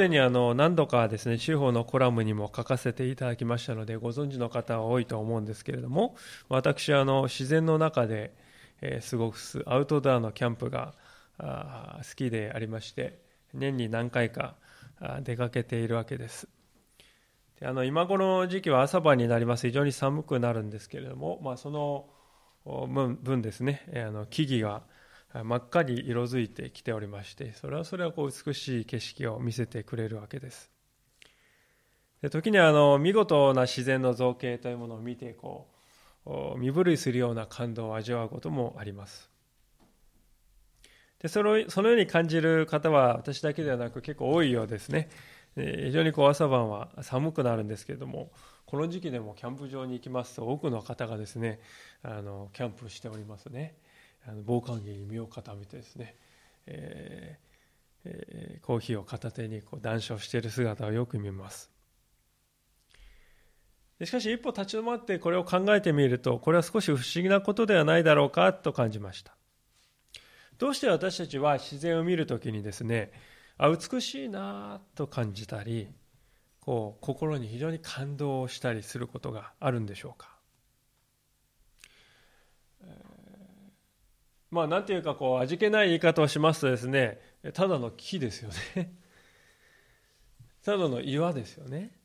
[0.00, 6.16] でにあの何度かですね地方のコラムにも書かせていただきましたのでご存知の方は多いと思うんですけれども
[6.48, 8.34] 私あの自然の中で、
[8.80, 10.94] え過ごすアウトドアのキャンプが
[11.38, 13.20] 好きでありまして
[13.52, 14.54] 年に何回か
[15.22, 16.48] 出かけているわけです。
[17.60, 19.66] であの今頃の時期は朝晩になります。
[19.66, 22.06] 非常に寒くなるんですけれども、まあ、その
[22.64, 23.82] 分ですね。
[23.94, 24.82] あの木々が
[25.32, 30.70] 真っ赤に色づいてきておりましてそれはそれはこう美しい景色を見せてくれるわけです。
[32.20, 35.68] で時にはあの見事な自然の造形というものを見てこ
[36.26, 39.30] う身震いするような感動を味わうこともあります。
[41.20, 45.08] でそのそのように感じる方は私だけではなく結構多いようですね。
[45.56, 48.30] 非常にこう朝晩は寒くなるんですけれども
[48.66, 51.60] この時期でもキャンプ場に行きますと多くの方がですね
[52.02, 53.74] あのキャンプしておりますね。
[54.26, 56.16] あの防寒着に身を固めてですね、
[56.66, 57.50] えー
[58.04, 61.70] えー、コーヒーを片手にこう談笑している姿をよく見ます。
[64.02, 69.36] しかし一歩立ち止まってこれを考えてみるとこれは少し不思議なことではないだろうかと感じました。
[70.56, 73.12] どうして私たちは自然を見るときにですね
[73.58, 75.88] あ美しいなと感じたり
[76.60, 80.29] こう心に非常に感動したりすることがあるんでしょうか。
[84.50, 87.20] まあ、なんていうか、こう、味気ない言い方をしますとですね、
[87.54, 88.94] ただの木ですよね。
[90.64, 91.96] ただの岩ですよね。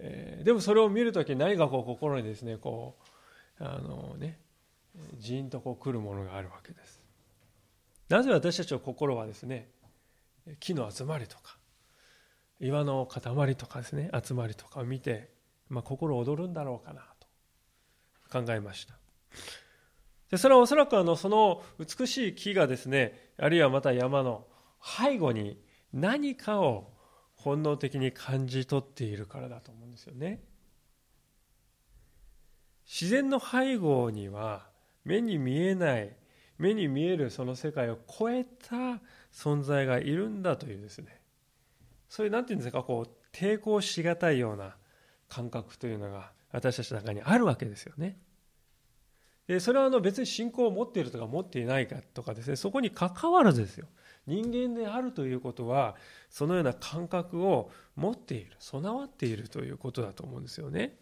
[0.00, 2.98] えー、でもそれを見るとき何かこう心にですね、こ
[3.60, 4.40] う、あのね、
[5.14, 7.00] ジーンとこう来るものがあるわけです。
[8.08, 9.70] なぜ私たちの心はですね、
[10.60, 11.58] 木の集まりとか、
[12.60, 15.30] 岩の塊とかですね、集まりとかを見て、
[15.68, 17.28] まあ、心躍るんだろうかなと
[18.30, 18.94] 考えました。
[20.30, 24.46] でそれはおそらくあのその美しい木がですねあるいはまた山の
[24.82, 25.60] 背後に
[25.92, 26.92] 何かを
[27.34, 30.42] 本能的に感じ取っているからだと思うんですよね。
[32.84, 34.66] 自然の背後には
[35.04, 36.16] 目に見えない
[36.58, 39.00] 目に見えるその世界を超えた
[39.32, 41.20] 存在がいるんだというですね。
[42.08, 44.76] そういう何て言うんですかこう抵抗しがたいような
[45.28, 48.18] 感覚というのが私たちの中にあるわけですよね。
[49.60, 53.86] それはあの別に信仰を持っているとか持っていないかとかですねそこに関わらずですよ。
[54.26, 55.96] 人間であるということは
[56.28, 60.96] そのような感覚を持っている備わっているということだと思うんですよね。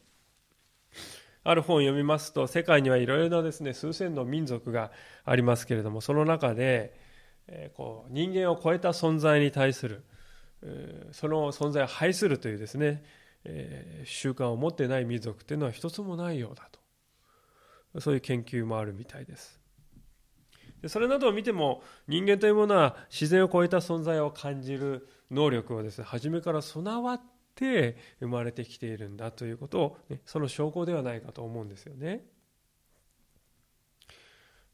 [1.43, 4.93] ある本を読みますと世界にはいろいろなですね数千の民族が
[5.25, 6.99] ありますけれどもその中で、
[7.49, 10.05] えこう人間を超えた存在に対する、
[11.13, 13.05] その存在を排するというですね、
[13.45, 16.86] え習慣を持ってない民族というのは一つもないようだと。
[17.99, 19.61] そういう研究もあるみたいです
[20.89, 27.21] それなどを見ても人間というものは自然を超えた存在を感じる能力をですね初めから備わっ
[27.55, 32.25] て生まれてきているんだということを、ね、その証拠ではないかと思うんですよね。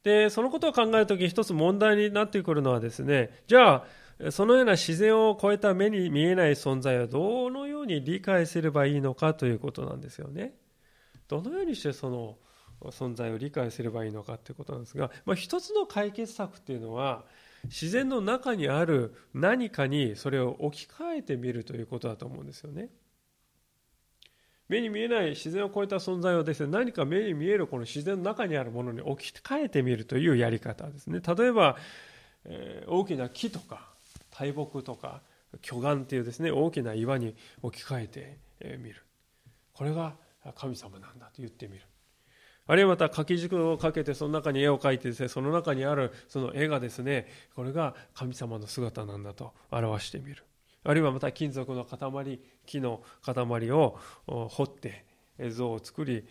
[0.03, 3.85] でそのことを考えるとき一つ問題になってくるのはですねじゃ
[4.21, 10.55] あそのような自然を超えた目に見えない存在をどのように理解すればいいのかということなんですよね。
[11.29, 12.37] どのようにしてその
[12.91, 17.25] 存在を理解すればいいのかということなんですが、まあ、一つの解決策っていうのは
[17.65, 22.89] 自然の中にある何かにそれを置き換えてみるということだと思うんですよね。
[24.69, 31.21] 目に見えない自然を超えた存在をですね何か目に見えるこの自然の中にあるものに置き換えてみるというやり方ですね。
[31.21, 31.77] 例えば、
[32.45, 33.91] えー、大きな木とか
[34.31, 35.21] 大木とか
[35.61, 39.05] 巨岩っていうですね大きな岩に置き換えてみる
[39.75, 40.15] これが
[40.55, 41.83] 神様なんだと言ってみる
[42.67, 50.45] あるいはまた書き軸をかけてその中に絵を描いてですねその中にあるその絵がですねこれが神様の姿なんだと表してみる。
[50.85, 55.05] あるいはまた金属の塊木の塊を彫って
[55.51, 56.27] 像を作り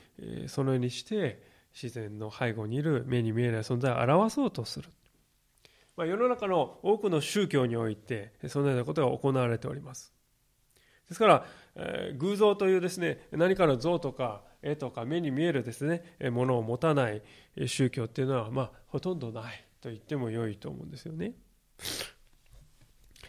[0.47, 1.41] そのようにして
[1.73, 4.89] 自然の背後にいる目に見えない存在を表そうとする、
[5.95, 10.13] まあ、世の中の多くの宗教においてそのようなことが行われております。
[11.07, 11.45] ですから、
[12.17, 17.21] 偶像というですね何かの像とか絵とか目に見えるですねものを持たない
[17.65, 21.33] 宗教っていうのは、まあ、ほとんどないと言っても良いと思うんですよね。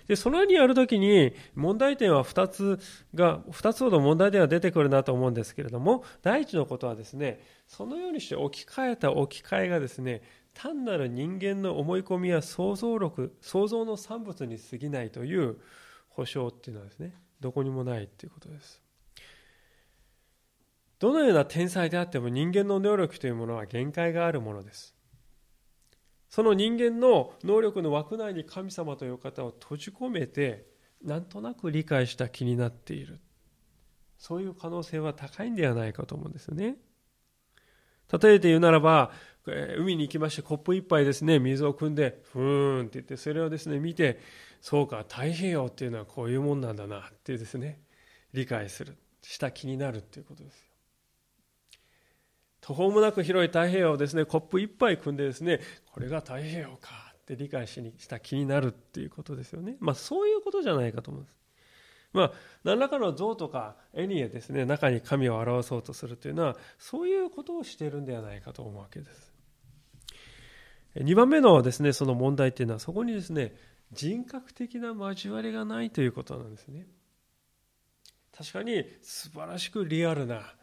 [0.08, 2.78] でそのようにやるときに問題点は2つ
[3.14, 10.22] が2つほど問題点が出てくるなと思うんですけれども第一のことはですねそのようにして置き換えた置き換えがですね
[10.54, 15.58] 単なる人間の思い込みや想像力想像の産物に過ぎないという
[16.08, 18.80] 保証っていうのはですねどこにもないっていうことです。
[20.98, 24.94] どのような天才であっても人間の能力というものは限界があるものです。
[26.30, 30.64] その人間の能力の枠内に神様という方を閉じ込めて、
[31.04, 33.20] なんとなく理解した気になっている。
[34.16, 36.76] そういう可能性は高いんではないかと思うんですよね。
[38.20, 39.12] 例えて言うならば
[39.44, 44.20] 海に行きましてコップ一杯ですね水を汲んでふーんって言ってそれをですね見て
[44.60, 47.80] そうか太平洋っていうのはこういうもんなんだなってですね
[48.32, 50.66] 理解するした気になるっていうことですよ。
[52.60, 55.60] 途方もなく広い太平洋をですねコップ一杯汲んでですね
[55.92, 59.76] これが太平洋かって理解しにした気になるっていうことですよね。
[59.80, 61.41] まあそういうことじゃないかと思うんです。
[62.12, 62.32] まあ、
[62.64, 69.32] 何らかの像とか絵にですね中に神を表そうとするというのはそういうことをしているんではないかと思うわけです。
[70.96, 73.54] 2番目のですねその問題というのはそこにですね
[73.92, 76.86] 人格的な交わりがないということなんですね。
[78.36, 80.54] 確かに素晴らしくリアルな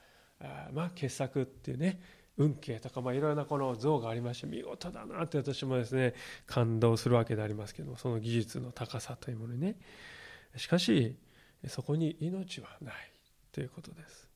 [0.71, 1.99] まあ、傑作っていうね
[2.37, 6.13] 運慶とか、まあ、いろいろなこの像がありまして見事だなって私もですね
[6.47, 9.75] 感動するわけでありますけどもその技術の高さというものにね。
[10.55, 11.15] しかし
[11.67, 12.95] そこに命はない
[13.51, 14.29] ということです。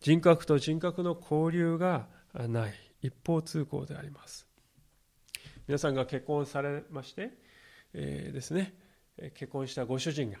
[0.00, 4.46] 人格と人格の交流がない一方通行であります。
[5.66, 7.30] 皆さんが結婚されまして、
[7.92, 8.74] えー、ですね
[9.34, 10.38] 結婚したご主人が、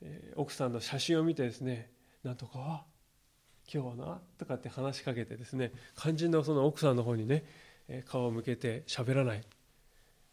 [0.00, 1.90] えー、奥さんの写真を見てですね
[2.24, 2.84] なんとか
[3.72, 7.44] 今日はなとかって話しかけてですね肝心のその奥さんの方にね
[8.06, 9.42] 顔を向けて喋らない、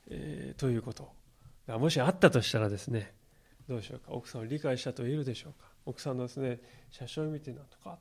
[0.10, 1.12] えー、ということ
[1.78, 3.14] もしあったとしたらですね
[3.70, 4.12] どうしょうか？
[4.12, 5.70] 奥さんを理解したと言えるでしょうか？
[5.86, 8.00] 奥さんのですね写真を見てなとか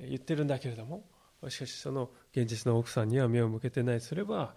[0.00, 1.04] 言ってるんだけれども
[1.48, 4.54] しかしその現実の奥さんには目を向けてないすれば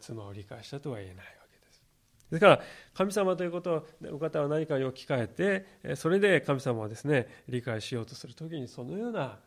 [0.00, 1.82] 妻を理解したとは言えないわけです。
[2.30, 2.60] ですから
[2.92, 9.38] 神様ということをお方は何かに置き換えてそれで神様をですね理解しようとする時にそのような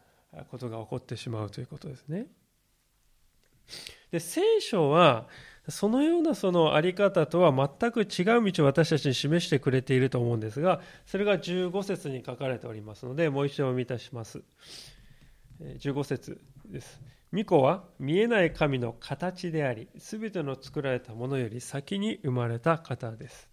[0.50, 2.26] ことが起こってしまうということですね。
[4.12, 5.28] で聖書は
[5.70, 14.44] そのようなそのあり方とは全く違う道を私たちに示してくれていると思うんですが、それが15節に書かれておりますので、もう一度お読みいたします。
[15.62, 17.02] 15節です。
[17.32, 23.50] 巫女は見えない神の形であり、すべての作られたものより先に生まれた方です。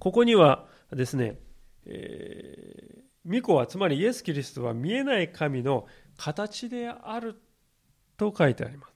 [0.00, 1.38] ここにはですね、
[1.86, 7.40] えー、巫女はつまりイエス・キリストは見えない神の形である
[8.20, 8.92] と書いてあります。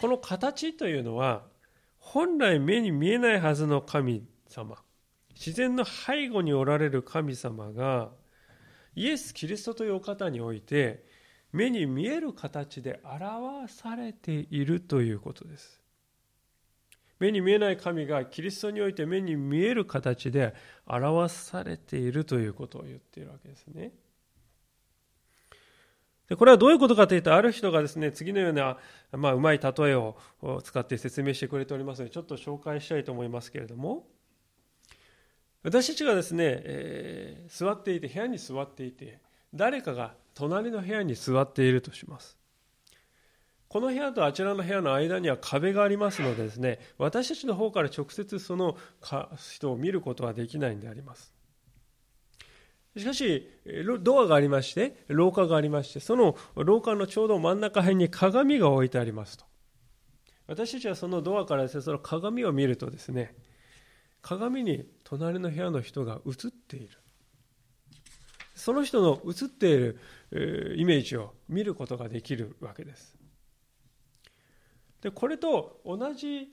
[0.00, 1.42] この形というのは、
[1.98, 4.76] 本来目に見えないはずの神様、
[5.34, 8.10] 自然の背後におられる神様が、
[8.94, 11.04] イエス・キリストというお方において、
[11.52, 15.82] 目に見える形で表されているということです。
[17.18, 20.54] 目に見えない神がキリストにおいて目に見える形で
[20.86, 23.92] 表されているということを言っているわけですね。
[26.28, 28.78] でこれはどういうことかというと、ある人がですね、次のような、
[29.12, 30.16] まあ、うまい例えを
[30.64, 34.06] 使って説明してくれておりますので、ちょっと紹介したいと思いますけれども、
[35.62, 39.20] 私たちがですね、えー、座っていて、部屋に座っていて、
[39.54, 42.36] 誰かが隣の部屋に座っているとします。
[43.68, 48.76] この部屋とあちらの部屋の間には壁がありますのでですね、私たちの方から直接その
[49.50, 51.35] 人を見ることはできないんであります。
[53.00, 53.48] しかし、
[54.00, 59.44] ドアがありまして、廊下がありまして、その廊下のちょうど真ん中辺に鏡が置いてありますと。
[60.46, 63.34] 私たちはそのドアからですね、その鏡を見るとですね、
[64.22, 66.98] 鏡に隣の部屋の人が映っている。
[68.54, 70.00] その人の映っている
[70.78, 73.14] イメージを見ることができるわけです。
[75.02, 76.48] でこれと同じ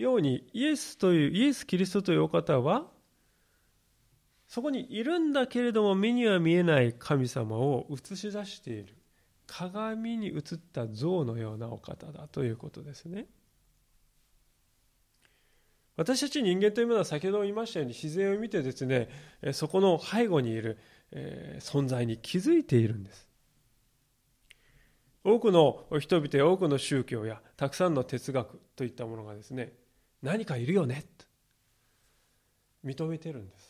[0.00, 2.86] ようにイエスというイエス・キリストというお方は
[4.50, 8.96] そこにいるんだけれども目には見えない神様を映し出している。
[9.46, 10.42] 鏡に映っ
[10.72, 13.26] た像のようなお方だということですね。
[15.96, 19.08] 私たち人間というものは先ほど言いましたように自然を見てですね
[19.52, 20.78] そこの背後にいる
[21.60, 23.28] 存在に気づいているんです。
[25.22, 29.74] 多くの人々や多くの宗教やたくさんの哲学といったものがですね
[30.22, 31.26] 何かいるよねと
[32.84, 33.69] 認めてるんです。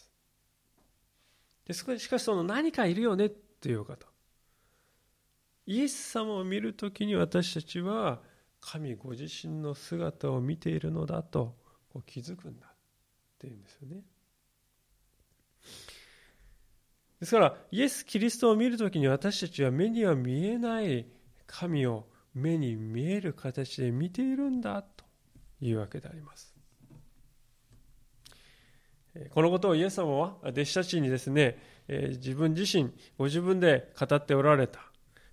[1.71, 4.07] でしかしその何かいるよねっていう方。
[5.67, 8.21] イエス様を見るときに私たちは
[8.61, 11.55] 神ご自身の姿を見ているのだと
[11.93, 12.71] こう気づくんだっ
[13.39, 14.03] ていうんですよね。
[17.21, 21.07] ですからイエス・キリストを見るときに私たちは目には見えない
[21.47, 25.05] 神を目に見える形で見ているんだと
[25.61, 26.50] いうわけであります。
[29.31, 34.81] このことをイエス様は弟子たちにですね、自分自身、ご自分で語っておられた。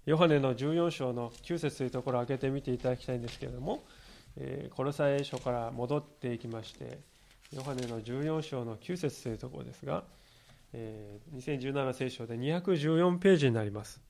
[0.05, 3.83] ヨハネの14章の9節というところを開けてみていただきたいんですけれども、
[4.37, 6.99] えー、コロサイ書から戻っていきまして
[7.51, 10.05] ヨハネの14章の9節というところですが、
[10.73, 14.01] 2017聖書で214ページになります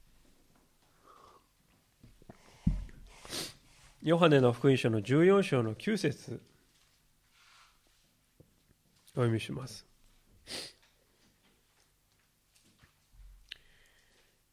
[4.03, 6.41] ヨハネの福音書の14章の9節
[9.17, 9.85] お読みします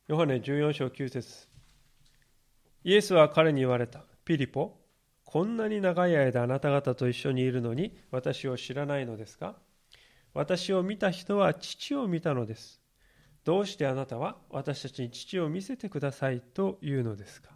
[0.08, 1.46] ヨハネ14章9節
[2.82, 4.04] イエスは彼に言われた。
[4.26, 4.76] ピリポ、
[5.24, 9.54] こんなに長い間あなた方と一緒にいるのに私を知らないのですか？
[10.34, 12.82] 私を見た人は父を見たのです。
[13.44, 17.53] どうしてあなたは私たちに父を見せてくださいというのですか？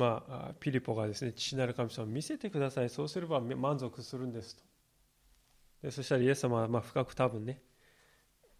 [0.00, 2.88] まあ、ピリポがですね、父なる神様を見せてください。
[2.88, 4.62] そうすれば満足するんですと。
[5.82, 7.60] でそしたらイエス様はまあ深く多分ね、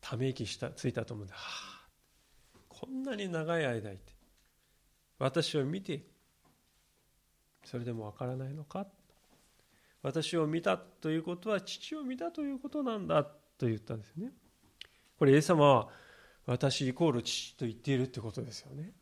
[0.02, 1.88] ため息したついたと思うんで、はあ、
[2.68, 4.12] こんなに長い間いて、
[5.18, 6.04] 私を見て、
[7.64, 8.86] それでもわからないのか
[10.02, 14.32] 私を見たということは父を見たということなんだと言ったんですよね。
[15.18, 15.88] これ、イエス様は
[16.44, 18.92] 私イコール父と言っているということですよね。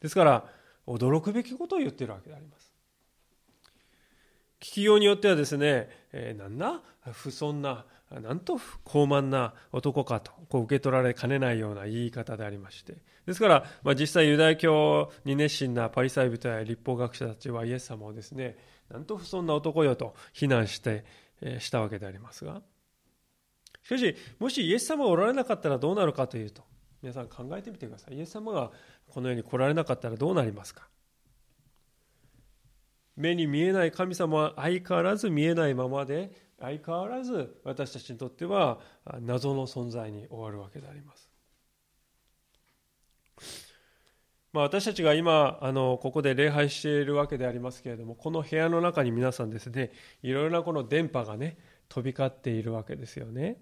[0.00, 0.52] ですから、
[0.86, 2.72] 驚くべきことを言っているわけであります。
[4.60, 6.80] 聞きようによってはですね、えー、なんだ？
[7.12, 12.96] 不遜ななんと高慢な男かとこう受け取られかねないような言い方でありまして。
[13.26, 18.56] ですから、まあ、実際ユダヤ教に熱心なパリサイ人や立法学者たちはイエス様をですね
[18.88, 21.04] なんと不遜な男よと非難して、
[21.40, 22.62] えー、したわけでありますが。
[23.82, 26.62] しかしもしイエス様がおられなかったらどうなるかというと
[27.06, 28.72] 皆さん考えてみてくださいイエス様が
[29.08, 30.88] この世に来られなかったらどうなりますか？
[33.14, 38.80] 目に見えない神様は相変わらず見えないままで相変わらず私たちにとっては
[39.20, 41.30] 謎の存在に終わるわけであります。
[44.52, 49.92] まあ、私たちが今あのここで礼拝しているわけでありますけれどもこの部屋の中に皆さんですね
[50.24, 51.56] いろいろなこの電波がね
[51.88, 53.58] 飛び交っているわけですよね。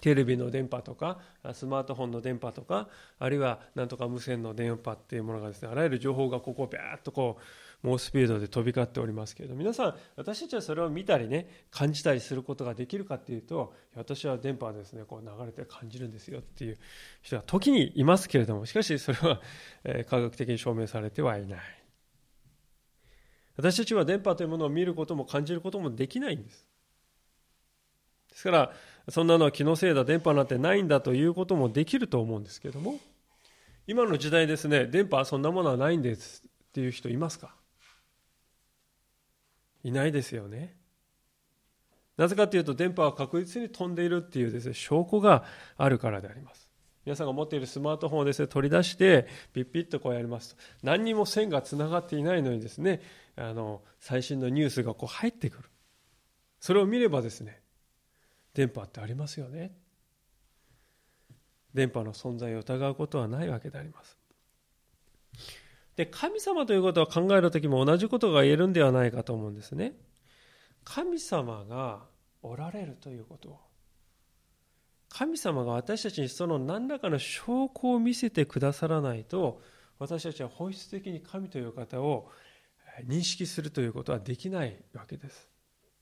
[0.00, 1.18] テレビの電波とか
[1.52, 2.88] スマートフォンの電波とか
[3.18, 16.78] あるいはなんとか無線の電波っていうものがですねあらゆる情報がここをビャーッとこう猛スピードで飛び交っておりますけれど皆さん私たちはそれを見たりね感じたりすることができるかっていうと私は電波はですねこう流れて感じるんですよっていう
[17.22, 19.40] 人は時にいますけれどもしかしそれは
[20.06, 21.60] 科学的に証明されてはいない。
[23.56, 26.66] 私たちは電波というものを見ることも感じることもできないんです。
[28.30, 28.72] ですから
[29.10, 32.98] そんなのは気のせいだ電波なんてないんだということもできると思うんですけども
[33.86, 37.54] 今の時代ですね電波はそんなものはないんですっていう人いますか？
[39.82, 40.76] いないですよね。
[42.16, 45.44] なぜかというと電波は確実に飛んでいるっていうですね証拠が
[45.76, 46.70] あるからであります。
[47.06, 53.00] 皆さんが持っているスマートフォンをですね取り出してピッピッとこうやりますと何にも線がつながっていないのにですね
[53.36, 55.70] あの最新のニュースがこう入ってくる
[56.60, 57.59] それを見ればですね
[58.54, 59.76] 電波ってありますよね。
[61.74, 64.18] 電波の存在を疑うことはないわけであります。
[65.96, 69.94] で神様ということを考える時も同じことが言えるんではないかと思うんですね。
[70.84, 72.04] 神様が
[72.42, 73.60] おられるということ
[75.10, 79.60] 神様が私たちにその何らかの証拠を見せてくださらないと
[79.98, 82.30] 私たちは本質的に神という方を
[83.06, 85.48] 認識するということはできないわけです。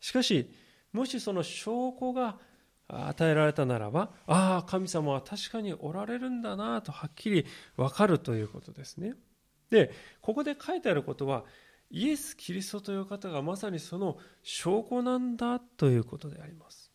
[0.01, 0.51] しかし
[0.99, 2.37] もしその証拠が
[2.89, 9.15] 与えられたならばああ神様は確かにおられるんだなとはっきり分かるということですね。
[9.71, 11.45] でここで書いてあることは
[11.91, 16.91] イエス・キリストという方がまさにその証拠なんだということであります。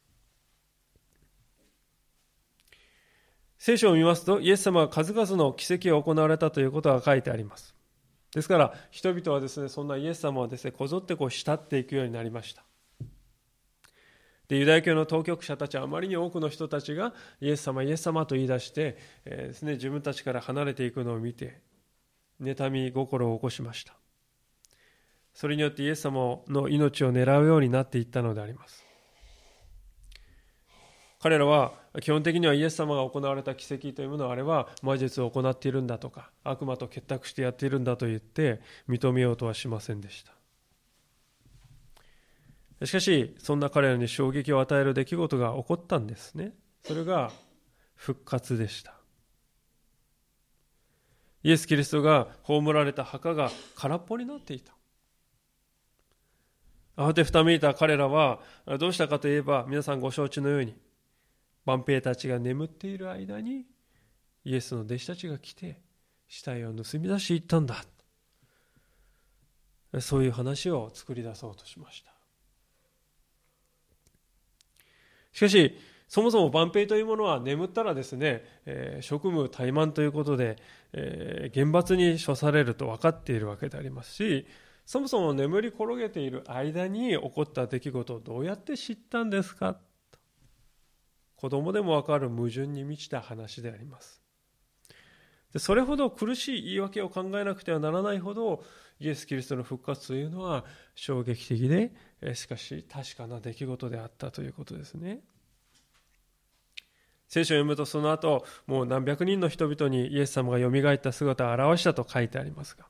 [3.58, 7.74] 聖書を見ますとイエス様は数々の奇跡を行われたということが書いてあります。
[8.36, 12.66] ですから人々はですねそんなイエス様をですねこぞってこう慕っていくようになりました。
[14.48, 21.62] でユダヤ教の当局者たちはあまりに多くの人たちがイエス様イエス様と言い出して、えー、ですね、自分たちから離れていくのを見て
[22.42, 23.94] 妬み心を起こしました。
[25.34, 28.86] それによってイエス様の命を狙うようになっていったのであります。
[31.20, 31.72] 彼らは
[32.02, 38.60] 基本的にはイエス様が行われた奇跡というものはあれは魔術を行っているんだとか悪魔と結託してやっているんだと言って
[38.90, 40.34] 認めようとはしませんでした。
[42.86, 46.54] しかしそんな彼らに衝撃を与える出来事が起こったんですね。
[46.84, 47.32] それが
[47.96, 48.96] 復活でした。
[51.44, 54.74] イエス・キリストが葬られた墓が空っぽになっていた。
[56.96, 58.40] 慌てふためいた彼らは
[58.80, 60.76] どうしたかといえば皆さんご承知のように
[61.66, 63.66] 万兵たちが眠っている間に
[64.46, 65.82] イエスの弟子たちが来て
[66.28, 67.84] 死体を盗み出していったんだ。
[70.00, 72.13] そういう話を作り出そうとしました。
[75.34, 80.58] しかしそもそも万平というものは眠ったらですね、えー、職務怠慢ということで、
[80.94, 84.46] えー、厳罰に処されると分かっているわけでありますし
[84.86, 89.78] そもそも眠り転げている間に起こった出来事をどうやって知ったんですか
[91.36, 94.23] 子供でも分かる矛盾に満ちた話であります。
[95.54, 98.64] でそれほど苦しい言い訳を考えなくてはならないほど
[99.00, 101.92] イエス・キリストの復活というのは衝撃的で
[102.34, 105.22] しかし確かな出来事であったということですね。
[107.28, 112.86] 聖書を読むとその後もう何百人の人々にイエス様がよみがえった姿を表したと書いてありますが。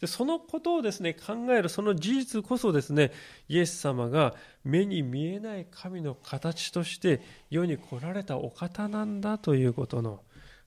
[0.00, 3.12] でそのことをですね考えるその事実こそですね
[3.48, 4.34] イエス様が
[4.64, 10.20] 目に見えない神の形として世に来られたお方なんだということの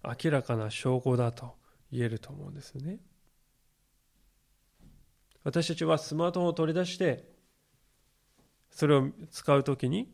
[0.08, 1.56] 明らかな証拠だと
[1.92, 3.00] 言えると思うんですね
[5.44, 7.24] 私たちはスマートフォンを取り出して
[8.72, 10.12] それを使うときに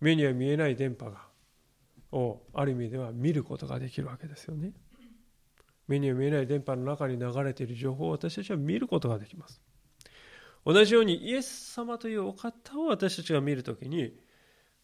[0.00, 1.32] 目には見えない電波が
[2.12, 4.72] をある意味では見ることができるわけですよね。
[5.88, 9.60] 目には見えない電波の中に流れている情報を私たちは見ることができます。
[10.64, 14.12] 同じようにイエス様というお方を私たちが見るときに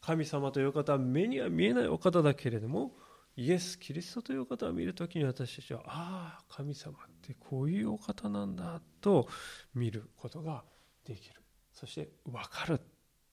[0.01, 2.93] 神様というお方は目には見えないお方だけれども
[3.39, 9.29] イエス・キリストという方を見るときに私たちはああ神様ってこういうお方なんだと
[9.77, 10.65] 見ることが
[11.05, 11.41] できる
[11.73, 12.81] そして分かる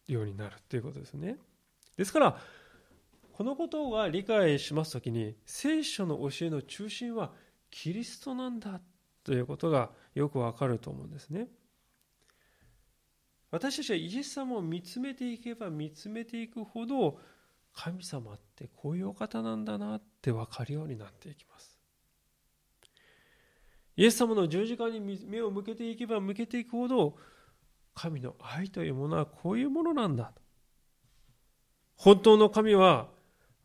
[0.08, 1.38] ようになるということですね
[1.98, 2.38] ですから
[3.34, 7.32] このことが理解しますときに聖書の教えの中心は
[7.72, 8.80] キリストなんだ
[9.24, 11.48] ということがよくわかると思うんですね。
[13.52, 17.20] 私たちはイエス様を見つめていけば見つめていくほど
[17.76, 21.78] 神様ってこういうお方なんだなって分かるようになっていきます。
[23.98, 27.18] イエス様の十字架に目を向けていけば向けていくほど
[27.94, 30.32] 神の愛というものはこういうものなんだ。
[31.96, 33.10] 本当の神は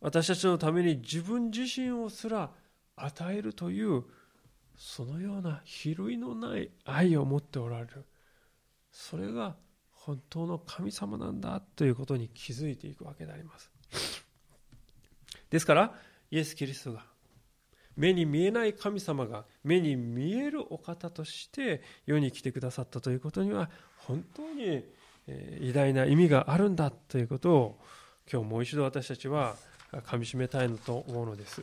[0.00, 2.50] 私たちのために自分自身をすら
[2.96, 4.04] 与えるという
[4.76, 8.04] そのような比類のない愛を持っておられる
[8.90, 9.56] それが
[9.92, 13.70] 本当の神様なんだということに気づいていくわけであります
[15.50, 15.94] ですから
[16.30, 17.04] イエス・キリストが
[17.96, 24.84] 目に見えない神様が目に見えるお方として世に来てくださったということには本当に
[25.60, 27.78] 偉大な意味があるんだということを
[28.32, 29.56] 今日もう一度私たちは
[30.06, 31.62] かみしめたいのと思うのです。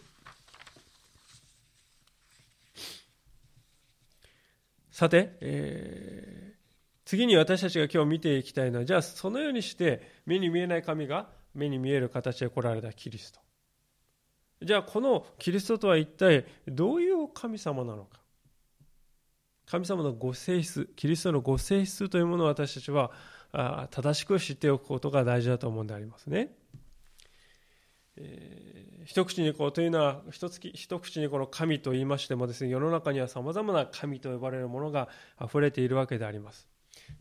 [4.92, 6.56] さて、えー、
[7.06, 13.47] 次に私たちが今日見ていきたいのは、じゃあそのようにして目に見えない神が目に見える形で来られたキリスト。
[14.62, 18.20] じゃあこのキリストとは一体どういう神様なのか。
[19.66, 23.12] 神様のご性質、キリストのご性質というものを私たちは
[23.92, 26.56] 正しく知っておくことが大事だと思うんでありますね。
[28.16, 35.08] えー、一口にこうというのは一つ一口にこの神と言いましてもですね世の中にはさまざまな神と呼ばれるものが
[35.40, 36.68] 溢れているわけであります。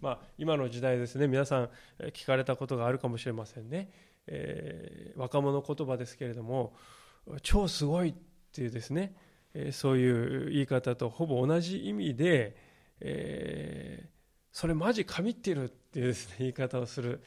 [0.00, 1.70] まあ、今の時代ですね皆さん
[2.12, 3.90] 聞かれたことがあるかもしれませんね、
[4.26, 6.74] えー、若者言葉ですけれども
[7.42, 8.14] 超すごいっ
[8.52, 9.14] ていうですね、
[9.54, 12.56] え、そういう言い方とほぼ同じ意味で、
[13.00, 14.08] え、
[14.52, 17.22] それマジ神ってるっていうです、ね、言い方をする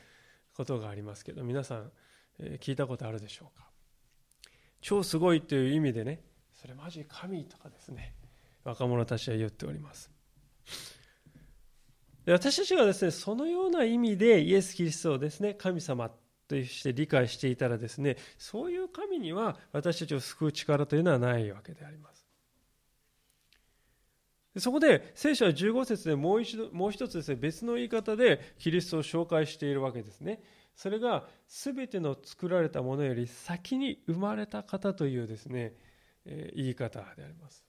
[0.56, 1.92] ことがありますけど皆さん
[2.40, 3.70] え聞いたことあるでしょうか？
[4.82, 6.22] 超すごいという意味でね
[6.54, 8.16] それマジ神とかですね
[8.64, 10.10] 若者たちは言っております。
[12.26, 16.10] で私たちがですねそのような意味でイエス・キリストをですね神様
[16.50, 22.26] として理解していたらですねそういう神には私たちを救う力というのはないわけであります
[24.58, 30.42] そこで聖書は15節でもう一度もう一つですね別の言い方でキリストを紹介しているわけですね
[30.76, 35.74] それが全ての作られたものより先に生まれた方というですね、
[36.26, 37.66] えー、言い方であります。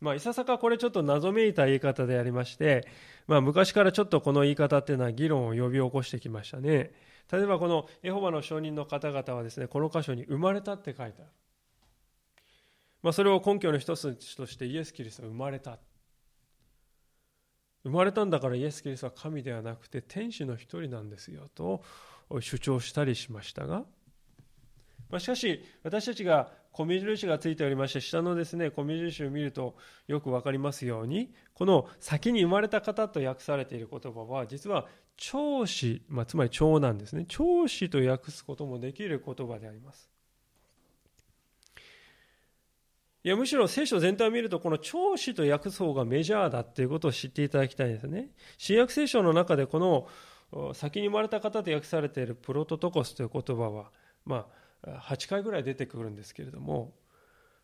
[0.00, 2.86] まあ、いささかこれちょっと謎めいた言い方でありまして、
[3.26, 6.90] まあ、昔からちょっとこの言い方っていうのは議論を呼び起こしてきましたね。
[7.32, 11.30] 例えばこのエホバの証人の方々はですね、この箇所に生まれたって書いてある。
[13.02, 15.78] まあ、それを根拠の一つとしてイエス・キリストは生まれた。
[17.86, 21.84] 生まれたんだからイエス・キリストは神ではなくて天使の一人なんですよと
[22.40, 23.84] 主張したりしましたが、
[25.08, 29.76] まあ、しかし私たちが米印がついておりまして下のですね米印を見ると
[30.08, 34.86] よく分かりますようにこの先に生まれた方と訳されている言葉は実は
[35.16, 37.24] 長子、まあ、つまり長男ですね。
[37.28, 40.10] 長子と訳すこともできる言葉であります。
[43.24, 48.30] いやむしろ聖書全体を見るとこの長子と訳す方がメジャーだっていうことを知っていただきたいですね。
[48.56, 53.90] 新約聖書の中でこの先に生まれた方と訳されているプロトトコスという言葉は
[54.24, 54.46] ま
[54.82, 56.92] あ8回ぐらい出てくるんですけれども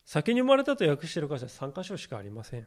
[0.04, 2.66] 先に生まれたと訳している箇所は3箇所しかありません。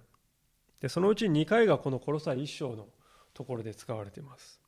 [0.80, 2.88] でそのうち2回がこのコロサイ1章の
[3.34, 4.62] ところで使われています。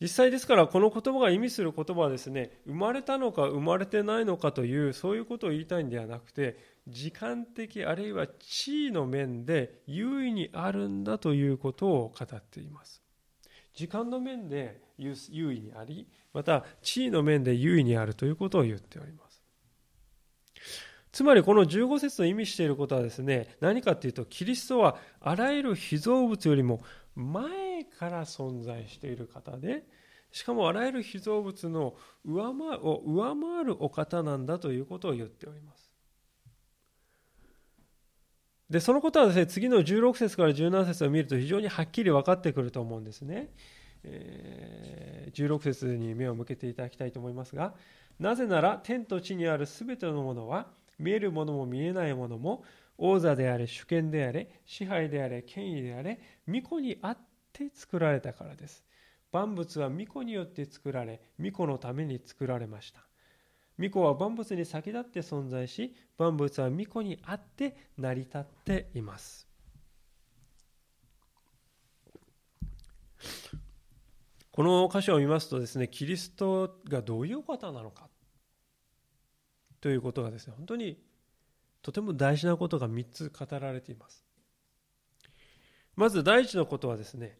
[0.00, 6.56] 実際ですからこの言葉が意味する言葉はですね生まれたのか生まれてないのかというそういうことを言いたいんではなくて
[6.88, 13.02] 時間的あるいは地位の面で優位にあるんだということを語っています。
[13.74, 15.14] 時間の面で優
[15.52, 19.42] 位にありまた地位の面で優位にあるということを言っております。
[21.12, 26.80] つまりこの15節の意味していることはですね何かというとキリストはあらゆる被造物よりも
[27.14, 27.69] 前
[28.00, 29.84] から存在している方で
[30.32, 35.90] しかもあらゆる被造物の上回を上回るお方なんだということを言っております。
[38.70, 43.50] でそのことはですね次の16節から17節を見ると非常にはっきり分かってくると思うんですね。
[44.04, 47.74] えー、16節に目を向けていただきたいと思いますが
[48.18, 52.64] なぜなら天と地にあるすべてのものは見えるものも見えないものも
[52.96, 57.18] 王座であれ主権であれ支配であれ権威であれ巫女にあっ
[57.52, 58.84] て作られたからです。
[59.32, 63.06] 万物は巫女によって作られ巫女のために作られました。
[63.76, 69.48] 巫女は万物に先立って存在し万物は巫女にあって成り立っています。
[74.52, 78.08] この箇所を見ますとですねキリストがどういう方なのか。
[79.80, 81.02] ということがですね本当に
[81.80, 84.24] とても大事なことが3つ語られています。
[85.96, 87.39] まず第一のことはですね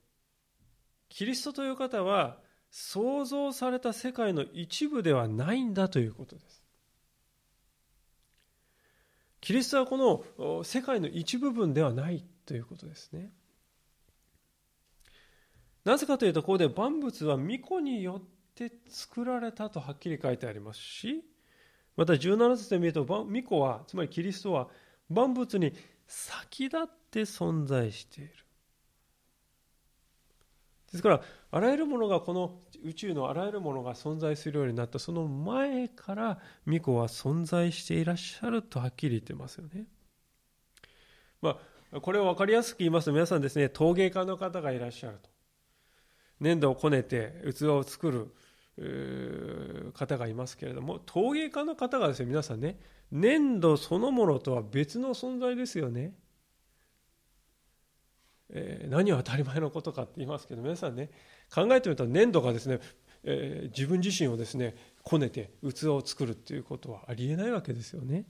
[1.11, 2.39] キリストという方は
[2.71, 6.63] 創造された世界の一部ではないんだということです。
[9.41, 13.33] キリストはこの世界の一部分ではないということですね。
[15.85, 18.23] なぜかというとここで万物は巫女によっ
[18.55, 21.25] て作られたとはっきり書いてありますし
[21.97, 24.69] また17節で見ると巫女はつまりキリストは
[25.09, 25.73] 万物に
[26.07, 28.35] 先立って存在している。
[30.91, 31.21] ですから
[31.53, 39.85] あらゆるものがこの宇宙のあらゆるものが存在するようになったその前から巫女は存在していらっしゃるとはっきり言ってますよね。
[41.41, 41.59] ま
[41.93, 45.31] あ、これを分かりやすく言いますと皆さんですね陶芸家の方がいらっしゃると
[46.41, 52.79] 粘土をこねて器を作る方がいますけれども陶芸家の方がですね皆さんね
[53.11, 56.15] 粘土そのものとは別の存在ですよね。
[58.53, 61.11] えー、何は当たり前のことかって言いますけど皆さんね
[61.53, 62.81] 考えてみると粘土がですね、
[63.25, 68.27] えー、自分自身をですねこねて器を作るっていうことはありえないわけですよね。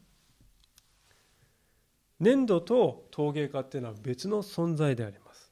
[2.21, 5.51] 粘土と陶芸家っていうのは別の存在であります。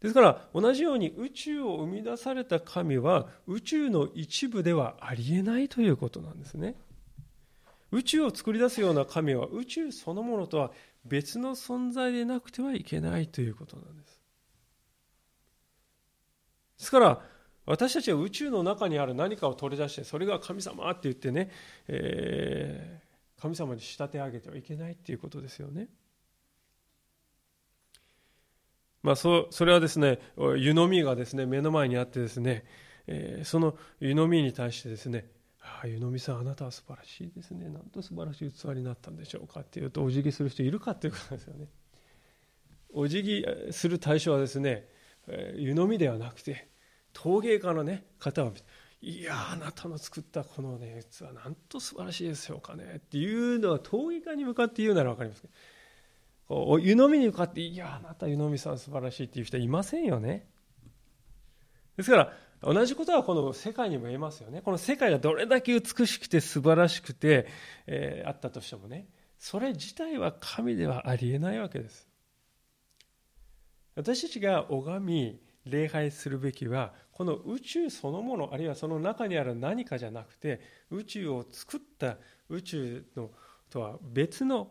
[0.00, 6.76] ですから同じように宇宙を生み出された神は宇宙の一部ではありえないということなんですね。
[7.90, 10.72] 宇宙を作り出すような神は宇宙そのものとは
[11.08, 14.20] 別の存在でなくてはいけないということなんです。
[16.78, 17.22] ですから
[17.64, 21.50] 私たちは宇宙の中にある何かを取り出してそれが神様って言ってね、
[21.88, 25.88] えー、神様に仕立て上げてはいけないっていうことですよね。
[29.02, 30.18] まあ、そそれはですね
[30.56, 32.64] 湯飲みがですね目の前にあってですね、
[33.06, 35.28] えー、その湯飲みに対してですね
[35.66, 37.68] ああ湯飲みさんあなたは素晴らしいですね。
[37.68, 41.68] なんと素晴らしい器になったんでしょうかっていうとお辞儀する人いるかっていうことですよね。
[42.92, 44.88] お辞儀する対象はですね
[45.56, 46.68] 湯飲みではなくて
[47.12, 48.52] 陶芸家の、ね、方は
[49.02, 55.54] いやあなたの作ったこの、ね、器なんと素晴らしいですよかねっていうのは陶芸家に向かって言うなら分かりますけど
[56.48, 60.48] こう湯飲みに向かって「いやあなた湯飲みさん素晴らしい」っていう人はいませんよね。
[61.96, 64.62] ですから同じことはこの世界にも言えますよね。
[64.62, 67.46] この世界がどれだけ美しくて素晴らしくて、
[67.86, 69.06] えー、あったとしてもね。
[69.38, 72.08] それ自体は神ではありえないわけです。
[73.94, 83.30] 私たちが拝み礼拝するべきはこの宇宙そのものあるいはその中にある何かじゃなくて宇宙を作った宇宙の
[83.70, 84.70] とは別の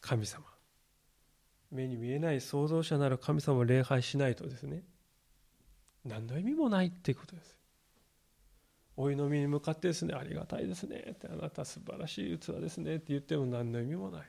[0.00, 0.44] 神様。
[1.70, 4.82] 目に見えない創造者なる神様を礼拝しないとですね。
[6.06, 7.56] 何の意味もないっていうことです。
[8.96, 10.96] お湯飲みに向かってですねありがたいですね。
[11.12, 14.26] ってあなた素晴らしい器ですねって言っても何の意味もない。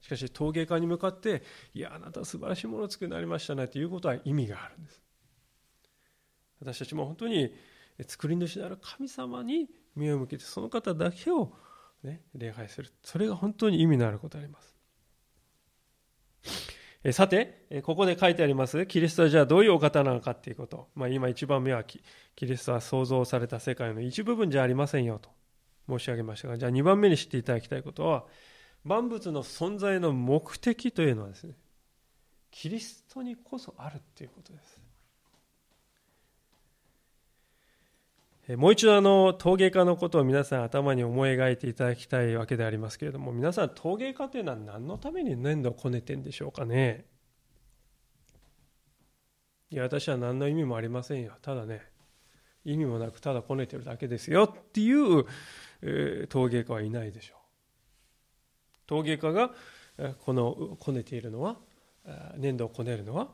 [0.00, 1.42] しかし陶芸家に向かって
[1.74, 5.02] いやあなた素晴らしいものを作りになりましたねっていうことは意味があるんです。
[6.60, 7.54] 私たちも本当に
[8.06, 11.52] 作り主である神様に目を向けてその方だけを、
[12.02, 12.90] ね、礼拝する。
[13.02, 14.73] それが本当に意味のあることであります。
[17.12, 20.88] さて、ここで書いてあります、キリストはじゃあどういうお方なのかっていうこと。
[20.94, 22.00] まあ、今一番目はキ
[22.40, 25.28] リストは創造された世界の一部分じゃありませんよと
[25.88, 28.24] 申し上げましたが、じゃあ2番目に知っていただきたいことは、
[28.84, 31.54] 万物の存在の目的というのはですね、
[32.50, 34.83] キリストにこそあるっていうことです。
[38.48, 47.06] もう一度あの陶芸家のことを皆さん頭に思い描いていただきたいわけでありますけれども皆さん陶芸家というのは何のために粘土をこねてんでしょうかね？
[49.70, 51.32] いや私は何の意味もありませんよ。
[51.40, 51.82] ただね。
[52.66, 55.26] 意味もなくただこねてるだけですよっていう、
[56.28, 57.38] 陶芸家はいないでしょう。
[58.86, 59.50] 陶芸家が
[60.20, 61.56] このこねているのは
[62.36, 63.28] 粘土をこねるのは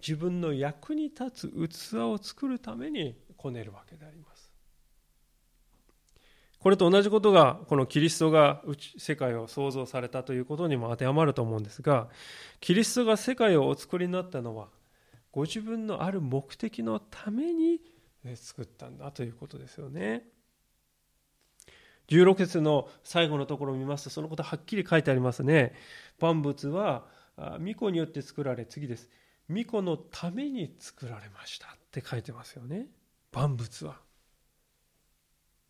[0.00, 4.35] 自分の役に立つ器を作るためにこねるわけであります。
[6.66, 8.60] これと同じことがこのキリストが
[8.98, 12.08] 世界を創造されたということにも当てはまると思うんですが
[12.58, 14.66] キリストが世界をお作りになったのは
[15.30, 17.80] ご自分のある目的のために
[18.34, 20.24] 作ったんだということですよね。
[22.08, 25.72] 16節の最後のところを見ますとそのことはっきり書いてありますね。
[26.18, 27.04] 万物は
[27.36, 29.08] 巫女によって作られ次です。
[29.46, 32.88] 巫女のために作られましたって書いてますよね。
[33.30, 34.04] 万物は。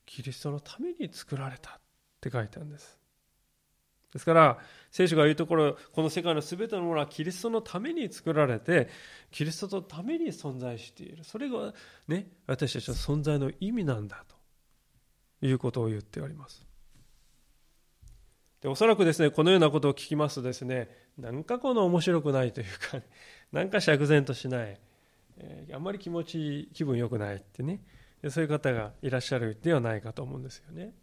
[0.07, 1.75] キリストのために作られたっ
[2.21, 2.99] て書いてあるんです。
[4.13, 4.59] ですから
[4.91, 8.89] 聖書が言うところこの世界の全てのものはキリストのために作られて
[9.31, 11.25] キリストのために存在している。
[11.25, 11.75] それが
[12.09, 14.25] ね私たちの存在の意味なんだ
[15.41, 16.65] ということを言っております。
[18.63, 20.89] でおそらくですねこのようなことを聞きますとですね
[21.19, 23.03] なんかこの面白くないというか、
[23.53, 24.81] なんか釈然としない、
[25.39, 27.81] えー、あんまり気持ち気分良くないってね
[28.31, 30.95] そういう方がいらっしゃるではないかと思うんですよね。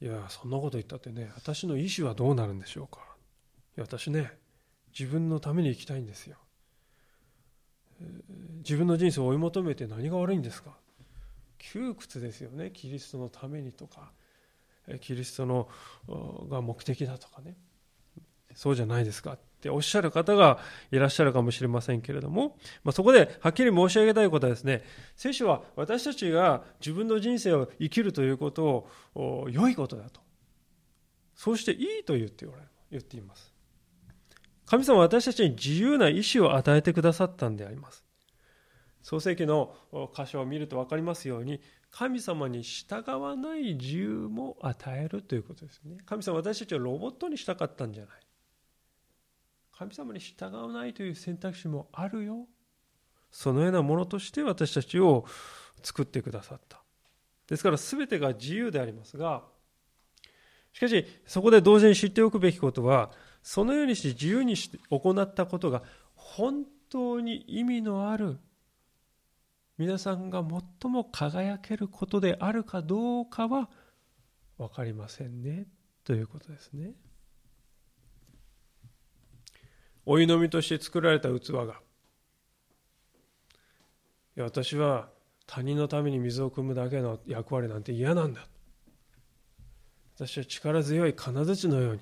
[0.00, 3.00] いや、そんなこと言ったってね、私の意思はどうなるんでしょうか。
[3.76, 4.38] いや、私ね、
[4.96, 6.36] 自分のために生きたいんですよ。
[8.58, 10.76] 自分の人生を追い求めて何が悪いんですか
[11.58, 12.70] 窮屈ですよね。
[12.72, 14.12] キリストのためにとか、
[15.00, 15.68] キリストの
[16.48, 17.56] が目的だとかね。
[18.54, 20.58] そうじゃないですかっておっしゃる方が
[20.90, 24.84] いらっしゃるかもしれませんけれども、まあ、そこではっきり申し上げたいことはですね、
[25.16, 30.20] 聖書は私たちが自分の人生を生きるということを良いことだと。
[31.34, 33.52] そうしていいと言っておられる言っています。
[34.66, 38.04] 神様は私たちに自由な意志を与えてくださったんであります。
[39.02, 39.74] 創世記の
[40.14, 45.96] 箇所を見ると分かりますように神様に従わない自由も与えるということですね。
[46.04, 48.27] 神様は私たちをロボットにしたかったんじゃない。
[49.78, 52.48] 神様に従わないという選択肢もあるよ。
[53.30, 55.24] そのようなものとして私たちを
[55.84, 56.82] 作ってくださった。
[57.46, 59.44] ですから全てが自由でありますが
[60.72, 63.12] しかしそこで同時に知っておくべきことは
[63.42, 65.82] そのようにして自由にして行ったことが
[66.14, 68.38] 本当に意味のある
[69.78, 70.44] 皆さんが
[70.82, 73.70] 最も輝けることであるかどうかは
[74.58, 75.68] 分かりませんね。
[76.02, 76.94] ということですね。
[80.10, 81.64] お湯飲みとして作られた器が。
[81.64, 81.66] い
[84.36, 85.10] や私は
[85.46, 88.46] 他人のために水を汲むだけの役割なんて嫌なんだ。
[90.16, 92.00] 私は力強い金槌のように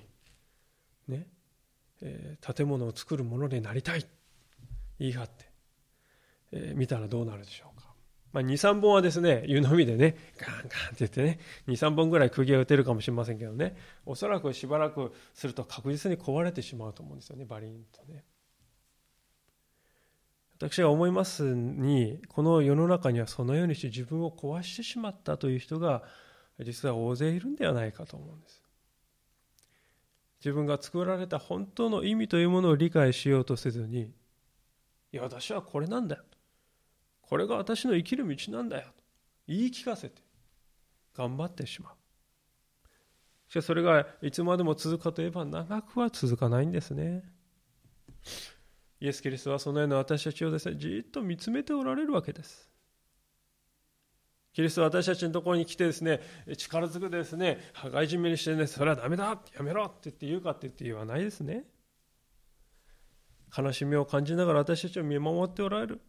[1.19, 1.27] ね、
[2.01, 4.07] えー、建物を作るものになりたい。
[5.01, 5.51] 言い張って、
[6.53, 7.76] えー、見たらどうなるでしょう。
[8.37, 18.25] まあ、2、3本はですね、湯飲みでね、ガンガンって言ってね、2、3本ぐらい釘が打てるかもしれませんけどね、おそらくしばらくすると確実に壊れてしまうと思うんですよね、バリンとね。
[20.59, 26.03] 私が思いますに、この世の中にはそのようにして自分を壊してしまったという人が
[26.61, 28.63] 実は大勢いるんではないかと思うんです。
[30.41, 36.23] 自分が作られた本当の意味というものを理解しようとせずに、いや、私はこれなんだよ。
[37.29, 38.87] これが私の生きる道なんだよ。
[38.97, 39.03] と
[39.49, 40.23] 言い聞かせて
[41.15, 41.93] 頑張ってしまう。
[43.49, 47.23] しかしそれがいつまでも続くかといえば長くは続かないんですね。
[49.01, 52.71] イエス・キリストはそのような私たちをですねじっと見つめておられるわけです。
[54.53, 56.21] キリストは私たちのところに来てですね
[56.57, 61.65] 力ずくですね羽交い締めにしてねそれはダメだやめろって言って言うかって言って言わないですね。
[63.57, 66.01] 悲しみを感じながら私たちを見守っておられる。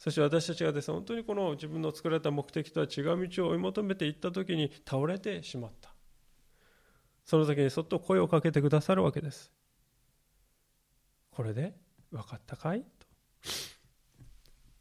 [0.00, 5.94] そして私たちがですね、本当にこの自分の作られた目的とは違う道を追い求めていった時に倒れてしまった。
[7.24, 9.52] その時にそっと声をかけてくださるわけです。
[11.30, 11.74] これで
[12.10, 12.80] 分かったかい？
[12.80, 12.86] と。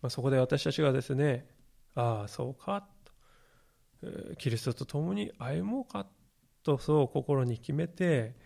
[0.01, 1.45] まあ、そこで私たちがですね、
[1.93, 2.88] ああ、そうか
[4.01, 4.36] と。
[4.38, 6.08] キリストと共に歩もうか
[6.63, 8.38] とそう心に決めて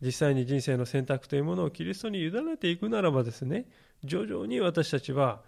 [0.00, 3.66] 実際に人生の選択というものをキリストに委ねていくならばですね
[4.04, 5.42] 徐々に私たちは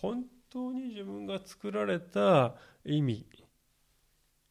[0.00, 2.54] 本当に自分が作られた
[2.84, 3.26] 意味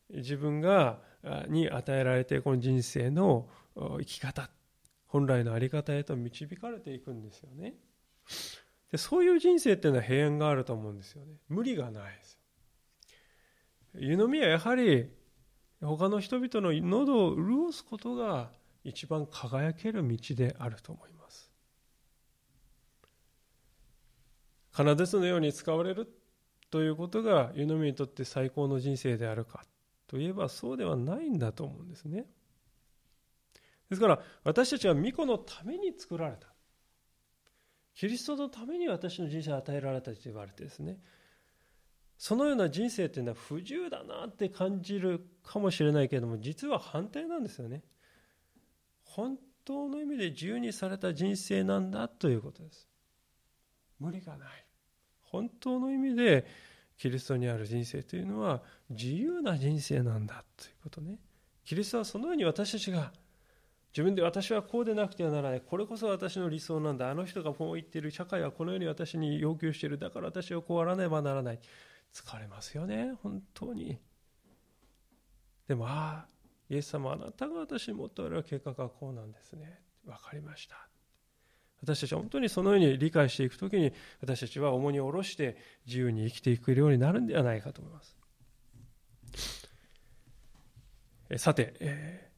[0.10, 1.00] 自分が
[1.48, 4.50] に与えられてこの人生の生き方
[5.08, 7.76] 本来の在り方へと導かれていくんですよね。
[8.92, 11.36] でそういう人生っていうのは平安があると思うんですよね。
[11.50, 12.40] 無理がないです
[13.96, 15.10] 湯飲みはやはり
[15.82, 18.52] 他の人々の喉を潤すことが
[18.84, 21.13] 一番輝ける道であると思います。
[24.74, 26.12] 金鉄のように使われる
[26.72, 29.64] ということが湯飲みにとって最高の人生であるか
[30.08, 32.26] といえばそうではないんだと思うんですね。
[33.90, 36.48] ですから私たちは御子のために作られた。
[37.94, 40.98] キリストのために私の人生を与えられたと言われてですね。
[42.18, 47.84] そのような人生っていうのは不自由だなって感じるかもしれないけれども実は反対なんですよね。
[49.04, 52.88] 本当の意味で自由にされた人生なんだということです。
[54.00, 54.63] 無理がない。
[55.34, 56.46] 本当の意味で
[56.96, 61.18] キリストにある人生というのは自由な人生なんだということね。
[61.66, 63.12] キリストはそのように私たちが
[63.92, 65.62] 自分で私はこうでなくてはならない。
[65.62, 67.10] これこそ私の理想なんだ。
[67.10, 69.98] あの人がこう言っている社会はこのように私に要求している。
[69.98, 71.60] だから私はこうあらねばならない。
[72.14, 73.14] 疲れますよね。
[73.24, 73.98] 本当に。
[75.68, 76.28] でもああ
[76.70, 79.80] イエス様あなたが私に持っておられる計画はこうなんですね。
[80.06, 80.93] 分かりました。
[81.84, 83.92] 私たちは本当にそのように理解していくときに
[84.22, 88.16] 私たちは重荷を下ろして自由に生きていくようになるんではないかと思います
[91.38, 92.30] さて、え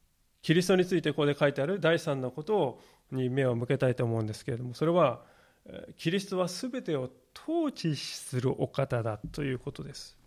[0.41, 2.79] キリストについてここで書いてある第3のこと
[3.11, 5.21] に目を向けたいと思うんですけれどもそれは
[5.97, 10.17] キリストは全てを統治するお方だということです。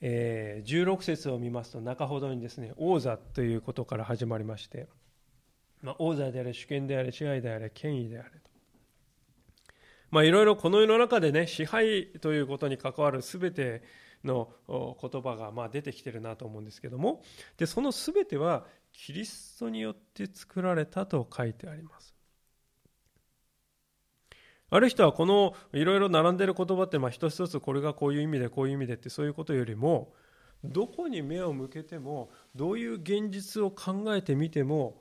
[0.00, 4.86] えー、16節を見ますと中ほどにですね王座ということから始まりまして、
[5.82, 8.36] まあ、王座であれ主権であれ支配であれ権威であれと。
[10.10, 13.82] まあいろいろこの世の中でね支配ということに関わる全て
[14.24, 17.22] の言葉がまあ出てきてるなと思うんですけども。
[17.56, 22.14] でその全てはキリストによって作られたと書いてあります。
[24.70, 30.12] ある人はこのいろいろ並んでる言葉ってまあ一つ一つこれがこういう意味でこういう意味でってそういうことよりも
[30.64, 35.00] どこに目を向けてもどういう現実を考えてみても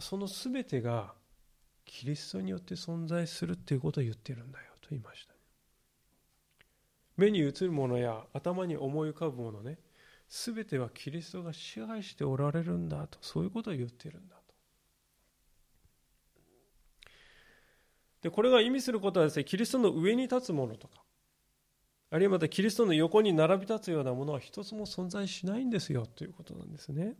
[0.00, 1.14] その全てが
[1.84, 5.34] キリストによって存在するっていうことを言ってるんだよと言いました
[7.16, 9.78] 目に映るものや頭に思い浮かぶものね
[10.28, 14.42] 全てはキリストが支配しておられるんだとそういうことを言ってるんだと。
[18.22, 21.02] でこれが意味することはですねキリストの上に立つものとか
[22.10, 27.14] あるいはまたキリストの横に並び立つようなものは一つも存在しないんですよということなんですね。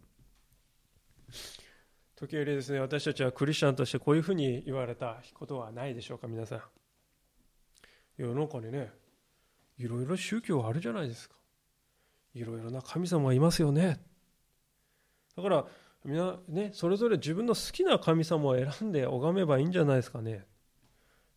[2.22, 6.60] 時折ですね私たちはクリスチャンとしてこういうふうに言われたことはないでしょうか皆さん。
[8.16, 8.92] 世の中にね
[9.76, 11.34] いろいろ宗教あるじゃないですか。
[12.34, 14.00] いろいろな神様がいますよね。
[15.36, 15.66] だから
[16.04, 20.46] みんなねそれぞれ自分の好きな神様を選んで拝めばいいんじゃないですかね。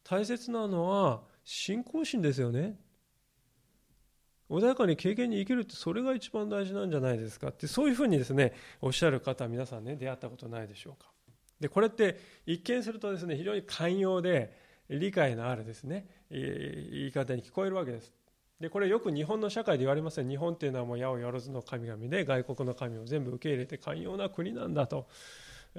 [0.04, 2.80] 大切なのは信仰心ですよね。
[4.50, 7.48] 穏やかに経験に生きるってそれが一番大事なんじゃないですか？
[7.48, 11.10] ってそういうふうにですねおっしゃる方皆さんね出会ったことないでしょうか？
[11.60, 14.54] でこれって一見するとですね非常に寛容で
[14.90, 18.14] 理解のあるですね言い方に聞こえるわけです。
[18.60, 20.28] でこれよく日本の社会で言われますよ。
[20.28, 25.08] 日本っていうのはもう八百万の神々で外国の神を全部受け入れて寛容な国なんだと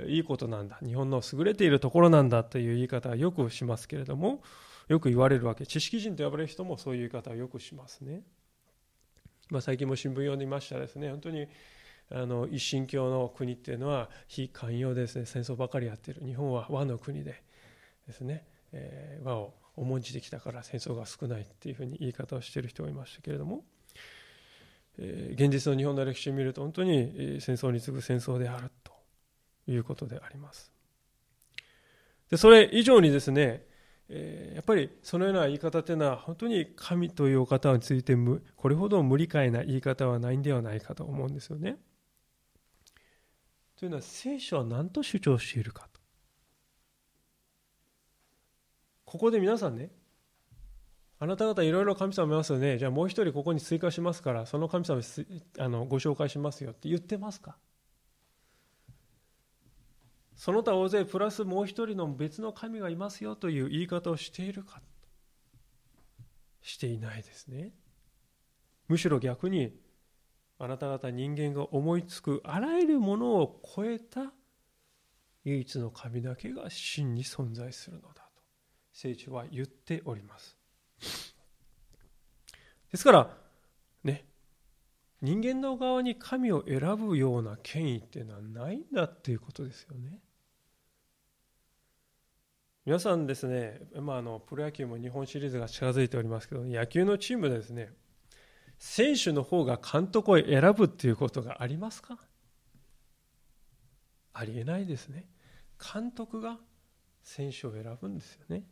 [0.06, 0.78] いいことなんだ。
[0.84, 4.42] 日本の優れているところなんだという言い方はよくしますけれども
[4.88, 5.66] よく言われるわけ。
[5.66, 8.22] 知識人と呼ばれる人もそういう言い方をよくしますね、
[9.50, 11.10] まあ、最近も新聞読んでいましたですね。
[11.10, 11.46] 本当に
[12.10, 15.26] あの一神教の国っていうのは非寛容でですね。
[15.26, 16.22] 戦争ばかりやってる。
[16.24, 17.42] 日本は和の国で
[18.06, 23.64] ですね、えー、和を重んじてきたから戦争が少ないっていうふうに言い方をしている人がいましたけれども、
[24.98, 28.92] えー、現実の日本の歴史を見ると本当に戦争に次ぐ戦争であると
[29.66, 30.72] いうことであります。
[32.30, 33.64] でそれ以上にですね、
[34.08, 38.16] えー、やっぱりそのような言い方というのは本当に神というお方について
[38.54, 41.78] これほど無理解な言い方はないんではないかと思うんですよね。
[43.76, 46.00] というのは聖書は何と主張しているかと。
[49.04, 49.90] ここで皆さんね
[51.18, 55.00] あなた方いろいろ神様いますよねじゃあもう一人ここに追加しますからその神様
[55.58, 57.56] あのご紹介しますよって言ってますか？
[60.36, 64.80] その他大勢プラスもう一人の別の神がいますよという言い方をしているか
[66.60, 67.72] していないですね。
[68.88, 69.72] むしろ逆に
[70.58, 74.32] あなた方人間が思いつくあらゆるものを超えた
[75.44, 78.42] 唯一の神だけが真に存在するのだと。
[78.92, 80.56] 聖書は言っております。
[82.90, 83.36] ですから
[84.04, 84.24] ね
[85.22, 90.20] 人間の側に神を選ぶような権威っていうのはないんだっていうことですよね。
[92.86, 97.90] 皆さんですね、まあ、あのプロ野球も日本シリーズが近づいておりますけど野球のチームでですね
[98.78, 102.16] 選手の方が監督を選ぶっていうことがありますか？
[104.34, 105.26] ありえないですね。
[105.94, 106.58] 監督が
[107.24, 108.62] 選手を選ぶんですよね。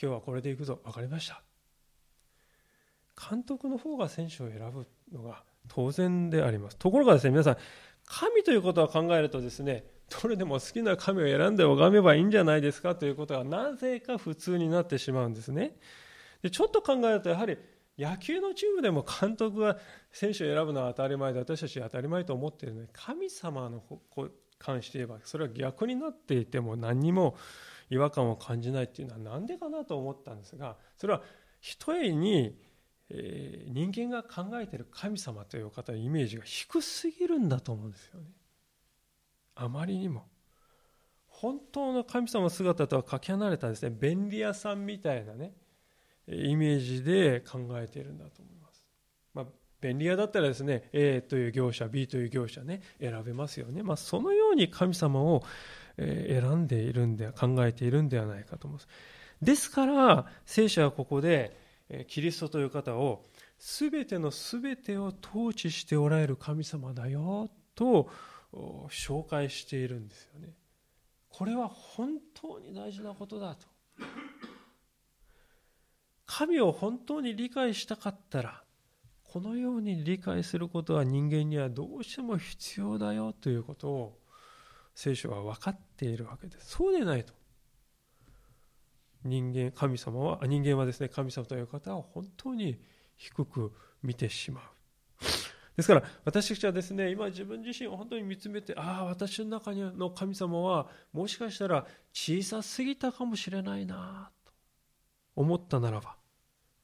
[0.00, 0.80] 今日はこれでいくぞ。
[0.82, 1.40] 分かりました。
[3.30, 6.76] 監督の方が選手を選ぶのが当然であります。
[6.78, 7.56] ところがですね皆さん
[8.06, 9.84] 神ということを考えるとですね
[10.22, 15.76] どれでも好きな神を選んで拝めばいいんじゃないですかということがなぜか普通になってしまうんですね。
[16.42, 17.56] でちょっと考えるとやはり
[17.98, 19.78] 野球のチームでも監督が
[20.10, 23.82] 選手を選ぶのは当たり前で私たち当たり前と思っているのに神様の
[24.58, 27.36] 関して言えばそれは逆になっていても何にも
[27.90, 31.22] 違和感を感じないっていうのは何でかなと思ったんですがそれは
[31.60, 32.56] ひとえに、
[33.10, 38.26] 人間が考えている神様という方のイメージが低すぎるんだと思うんですよね。
[39.54, 40.26] あまりにも。
[41.40, 45.52] 本当の神様の姿とはかけ離れたですね便利屋さんみたいなね
[46.28, 48.86] イメージで考えているんだと思います、
[49.32, 49.46] まあ、
[49.80, 55.42] 便利屋だったらですね A という業者 B という業者ね選べますよね、まあ、そのように神様を
[55.96, 58.88] 選んでいるんで考えているんではないかと思います。
[59.40, 61.56] ですから聖書はここで
[62.08, 63.24] キリストという方を
[63.58, 68.10] 全ての全てを統治しておられる神様だよと
[68.52, 70.54] 紹介しているんですよね。
[71.28, 73.66] これは本当に大事なことだと。
[76.26, 78.62] 神を本当に理解したかったら、
[79.24, 84.18] このように理解することは人間にはどうしても必要だよということを
[84.94, 86.70] 聖書は分かっているわけです。
[86.70, 87.32] そうでないと。
[89.24, 92.80] 人間、神様は、人間はですね、神様という方を本当に
[93.16, 93.72] 低く
[94.02, 94.64] 見てしまう。
[95.80, 104.52] ですから私たちはですね今自分自身を本当に見つめてああ私の中の神様はもしかしたら小さすぎたかもしれないなと
[105.36, 106.16] 思ったならば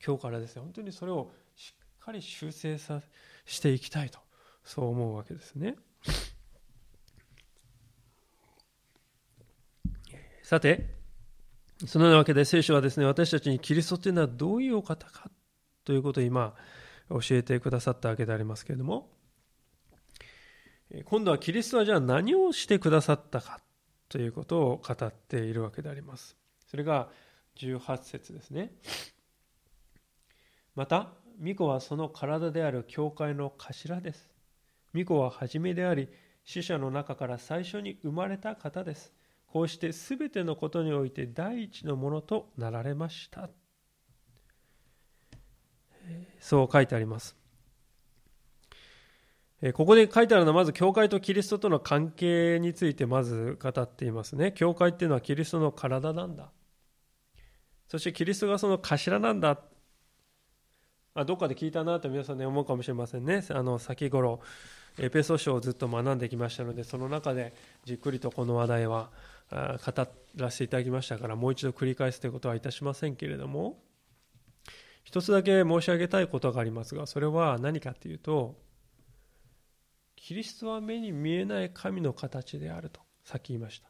[0.05, 3.03] 今日からですね本当にそれをしっかり修正さ
[3.45, 4.19] していきたいと
[4.65, 5.77] そう思うわけですね。
[10.43, 10.95] さて
[11.87, 15.29] そのようなわけで聖書はですね私たちにキリストというのはどういうお方か
[15.85, 16.55] ということを今
[17.09, 19.09] 教えてくださったわけでありますけれども
[21.05, 23.61] 今度はキリストはじゃあ何をしてくださったか
[24.09, 26.37] ということを語っているわけであります。
[26.71, 27.09] それが
[27.57, 28.73] 18節ですね。
[30.77, 34.31] また巫女はその体である教会の頭です。
[34.93, 36.09] 巫女は初めであり
[36.45, 39.13] 死者の中から最初に生まれた方です。
[39.47, 43.49] こうして全てのことにおいて第一のものとなられました。
[46.41, 47.37] そう書いてあります。
[49.75, 54.53] ここで書いてあるのはまず教会とキリストとの関係についてまず語っていますね。
[54.53, 56.51] 教会っていうのはキリストの体なんだ。
[57.89, 59.59] そしてキリストがその頭なんだ。
[61.15, 63.43] あどっかで聞いたなと皆さんね思うかもしれませんね。
[63.49, 64.41] あの先頃
[64.99, 67.55] エペソ書をずっと学んできましたのでその中で
[67.85, 69.11] じっくりとこの話題は
[69.51, 73.79] 語らせていただきましたからもう一度繰り返すということはいたしませんけれども
[75.07, 78.57] 一つだけ申し上げたいことがありますがそれは何かというと
[80.17, 83.89] キリストは目に見えない神の形であるとさっき言いました。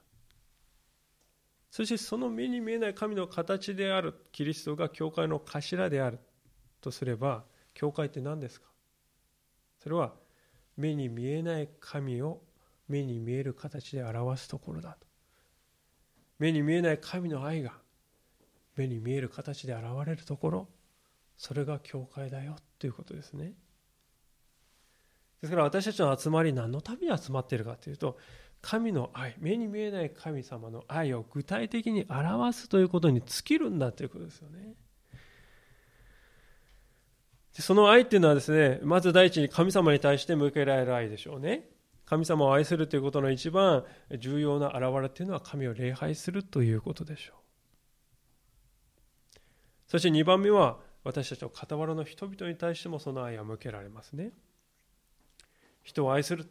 [1.71, 6.19] そしてその目に見えない神の形であるキリストが教会の頭である
[6.83, 8.67] とすれば教会って何ですか？
[9.83, 10.13] それは
[10.77, 12.43] 目に見えない神を
[12.89, 15.07] 目に見える形で表すところだと。
[16.39, 17.73] 目に見えない神の愛が
[18.77, 20.69] 目に見える形で現れるところ。
[21.37, 23.55] それが教会だよということですね。
[25.41, 28.19] ですから私たちの集まり何のために集まっているかというと
[28.63, 34.75] 神の愛目に見えない神様の愛を具体的に表すということに尽きるんだということですよね。
[37.53, 41.69] その愛っていうのはですねまず第一に神様に対して向けられる愛でしょうね。
[42.07, 43.85] 神様を愛するということの一番
[44.19, 47.37] 重要な表れというのは神を礼拝するということでしょう。
[49.89, 54.33] そして2番目は私たちの傍らの人々に対してもその愛は向けられますね。
[55.85, 56.51] 人を愛する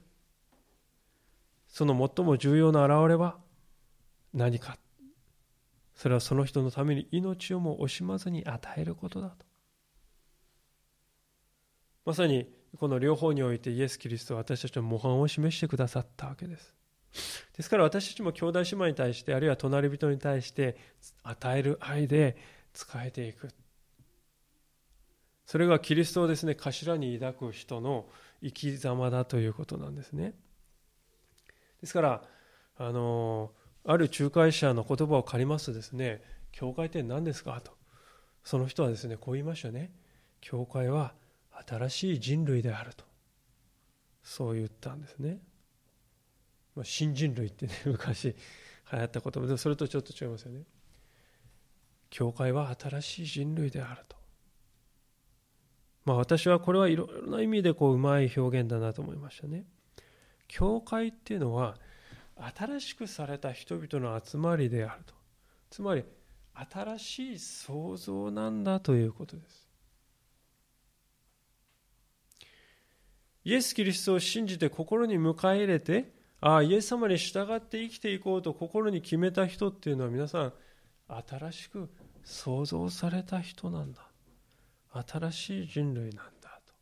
[1.67, 3.37] その最も重要な表れは
[4.33, 4.77] 何か。
[5.93, 9.45] それはその人のために命をも惜しまずに与えることだと。
[12.05, 12.47] まさに
[12.79, 16.73] この両方においてイエス・キリストは私たちの模範を示してくださったわけです。
[17.57, 20.77] ですから私たちも兄弟姉妹に対してあるいは隣人に対して
[21.23, 22.37] 与える愛で
[22.73, 23.49] 仕えていく。
[25.45, 28.07] それがキリストをですね頭に抱く人の
[28.41, 30.33] 生き様だということなんですね。
[31.81, 32.23] ですから
[32.77, 33.51] あの
[33.83, 36.21] ある仲介者の言葉を借りますとですね
[36.51, 37.73] 教会って何ですかと。
[38.43, 39.91] その人はですねこう言いましたね。
[40.41, 41.13] 教会は
[41.67, 43.05] 新しい人類であると。
[44.23, 45.39] そう言ったんですね。
[46.75, 48.35] ま、新人類ってね 昔
[48.91, 50.63] 流行った言葉でそれとちょっと違いますよね。
[52.09, 54.15] 教会は新しい人類であると。
[56.05, 59.65] まあ私はこれはいろいろな意味でこううまい表現だなと思いましたね。
[60.47, 61.75] 教会っていうのは
[62.55, 65.15] 新しくされた人々の集まりであると。
[65.69, 66.03] つまり
[66.53, 69.67] 新しい創造なんだということです。
[73.43, 80.53] イエス・キリストを信じて心に迎え入れてああイエス様に従って生きていこうと心に決めた人っていうのは皆さん
[81.07, 81.89] 新しく
[82.23, 84.04] 創造された人なんだ。
[85.07, 86.73] 新しい人類なんだと、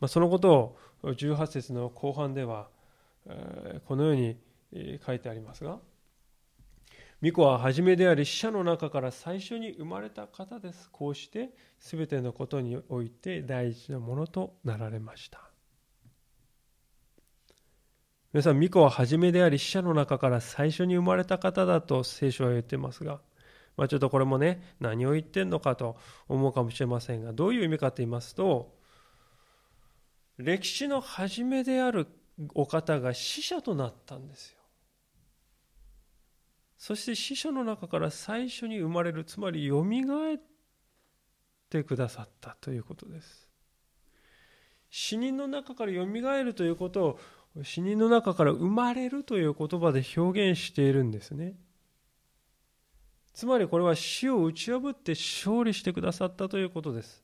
[0.00, 2.68] まあ、そのことを18節の後半では、
[3.26, 4.36] え、このように
[5.04, 5.78] 書いてありますが
[7.22, 10.90] 巫女は初めであり死者の中から最初に生まれた方です。
[10.90, 15.50] こうして全てのことにおいて大事なものとなられました。
[18.34, 23.20] 皆さん、巫女は初めであり、死者の中から最初に生まれた方だと聖書は言ってますが、
[23.76, 25.96] まあ、ちょっとこれもね、何を言ってんのかと
[26.28, 28.74] 思うかもしれませんが、どういう意味かと言いますと、
[30.38, 32.06] 歴史の初めである
[32.54, 34.56] お方が死者となったんですよ。
[36.78, 40.38] そして死者の中から最初に生まれる、つまりよみがえっ
[41.68, 43.48] てくださったということです。
[44.90, 47.18] 死人の中からよみがえるということ
[47.56, 51.56] を死人の中から生まれるという言葉で表現しているんですね。
[53.36, 57.22] つまりこれは死を打ち破って勝利してくださったということです。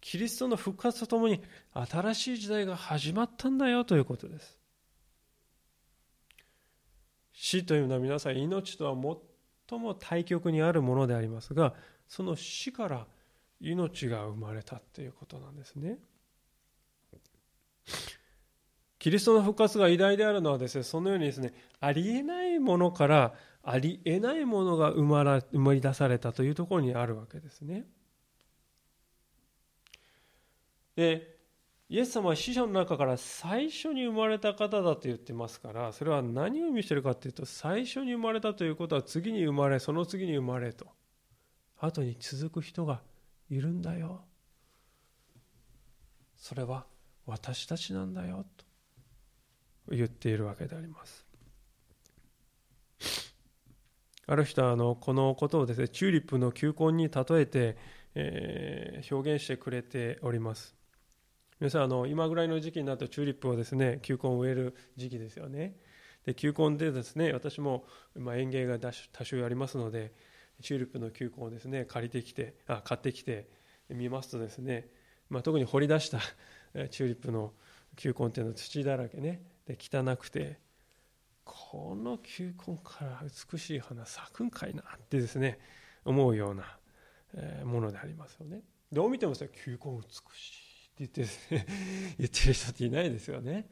[0.00, 1.42] キリストの復活とともに
[1.74, 4.58] 新しい時代が始まったんだよということです。
[7.34, 9.18] 死というのは皆さん命とは
[9.68, 11.74] 最も対極にあるものでありますが
[12.08, 13.06] その死から
[13.60, 15.98] 命が生まれたということなんですね。
[18.98, 23.34] キリストの復活が偉大であるのはですね、そのようにですね、ありえないものから
[23.64, 27.86] ありえないものが生まら生まれ出されたというところにあるわけですね。
[30.96, 31.34] で、
[31.88, 40.86] イエス様は死者の中から最初に生まれた方だと言ってますから、それは何を意味してるかというと、最初に生まれたということは次に生まれ、その次に生まれと、
[41.78, 43.02] 後に続く人が
[43.50, 44.24] いるんだよ。
[46.36, 46.86] それは
[47.26, 48.64] 私たちなんだよと。
[49.90, 51.23] 言っているわけであります。
[54.26, 57.76] ある人はあのこのことをですねチューリップの球根に例えて、
[58.14, 60.74] えー、表現してくれております。
[61.60, 65.76] 皆さんあの今ぐらいの時期になるとチューリップをですね球根を植える時期ですよね。
[66.24, 67.84] で球根でですね私も、
[68.16, 68.90] 園芸が多
[69.24, 70.12] 種ありますので
[70.62, 73.48] チューリップの球根をですね借りてきてあ買ってきて
[73.90, 74.88] 見ますとですね、
[75.28, 76.18] まあ、特に掘り出した
[76.90, 77.52] チューリップの
[77.96, 80.58] 球根っていうのは土だらけねで汚くて
[81.44, 83.22] この球根から
[83.52, 85.58] 美しい花咲くんかいなってですね
[86.04, 86.78] 思うような
[87.64, 88.62] ものでありますよね。
[88.92, 90.02] どう見ても球根美
[90.36, 90.64] し
[91.00, 91.66] いって言って、ね、
[92.18, 93.68] 言ってる人っていないですよね。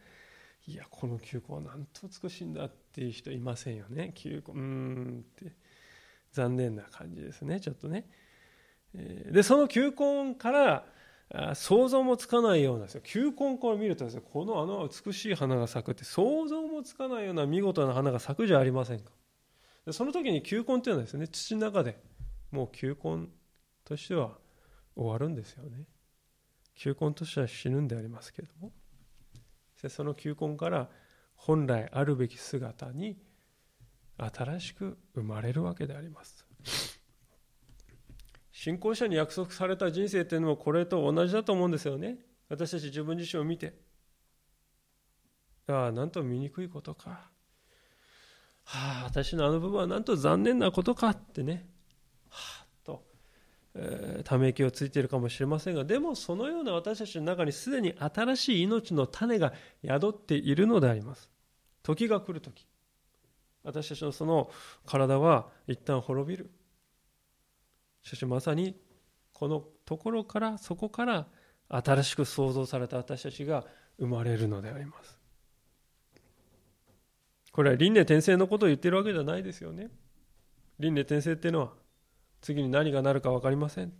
[0.66, 4.12] いやこの球根はなんと美しいんだっていう人いませんよね。
[4.14, 5.52] 球根うんって
[6.32, 8.08] 残念な感じですねちょっとね。
[8.94, 10.86] でその球根から
[11.54, 19.12] 想像もつかないようなです球根から見るとですねこのあの美しい花が咲くって想像もつかないような見事な花が咲くじゃありませんか？
[19.90, 21.98] その時に球根っていうのはですね土の中で
[22.50, 23.28] もう球根
[23.84, 24.32] としては
[24.94, 25.84] 終わるんですよね。
[26.74, 28.72] 球根としては死ぬんでありますけれども。
[29.88, 30.88] その球根から
[31.34, 33.16] 本来あるべき姿に
[34.16, 36.46] 新しく生まれるわけであります。
[38.62, 42.18] 信仰者に約束された人生っていうのもこれと同じだと思うんですよね。
[42.48, 43.74] 私たち自分自身を見て。
[45.66, 47.10] ああ、なんと醜いことか。
[47.10, 51.68] はあ、私のあの部分はなんと残念なことかってね。
[52.28, 53.04] はあ、と、
[53.74, 59.52] えー、ため息をついているかもしれませんが、でもそのような私たちの中にすでに新しい命の種が
[59.84, 61.28] 宿っているのであります。
[61.82, 62.64] 時が来る時。
[63.64, 64.52] 私たちのその
[64.86, 66.48] 体は一旦滅びる。
[68.02, 68.76] しかしまさに
[69.32, 71.26] このところからそこから
[71.68, 73.64] 新しく創造された私たちが
[73.98, 75.18] 生まれるのであります。
[77.52, 79.90] これは輪廻転生のことを言ってるわけじゃないですよね。
[80.78, 81.72] 輪廻転生っていうのは
[82.40, 83.92] 次に何がなるか分かりません。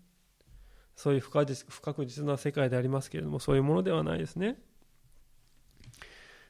[0.96, 4.58] そういう不確実な世界でありますけれどもそういうものではないですね。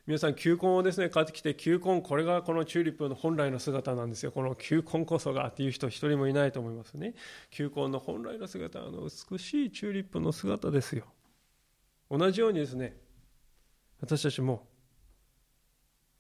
[0.04, 4.32] 皆さん球根をですね買ってきて球根これがこのチューリップの本来の姿なんですよ。
[4.32, 7.14] この球根こそがっていう人一人もいないと思いますね。
[7.50, 11.04] 球根の本来の姿あの美しいチューリップの姿ですよ。
[12.10, 12.96] 同じようにですね
[14.00, 14.66] 私たちも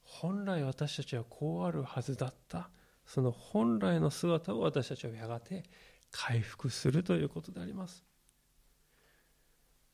[0.04, 2.70] 本来私たちはこうあるはずだった
[3.04, 5.64] その本来の姿を私たちはやがて
[6.12, 8.04] 回復するということであります。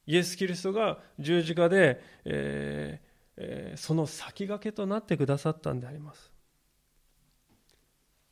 [0.05, 3.08] イエス・キリストが十字架で、えー
[3.41, 6.33] え、その先駆けとなってくださったんであります。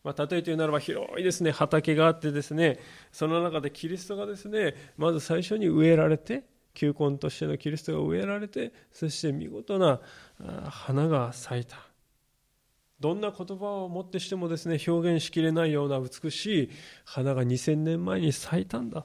[0.02, 1.50] まあ、例えて言うならば広いですね。
[1.50, 2.78] 畑があってですね。
[3.10, 6.44] その中でキリストがですねまず最初に植えられて
[6.74, 10.00] 球根としてのキリストが植えられてそして見事な
[10.68, 11.78] 花が咲いた。
[13.00, 16.70] どんな言葉をもってしてもですね表現しきれないような美しい
[17.04, 19.04] 花が2000年前に咲いたんだ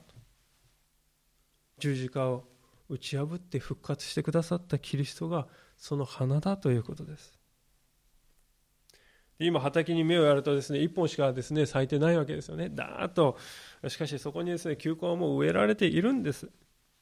[1.80, 2.46] 十字架を
[2.88, 5.48] 打ち破って復活してくださったキリストが
[5.82, 7.34] その花だということです。
[9.40, 12.70] 今畑に目をやるとですね1本しかですね咲いてないわけですよね。
[12.70, 13.36] だーっと
[13.88, 16.52] しかしそこにですね球根はもう植えられているんです。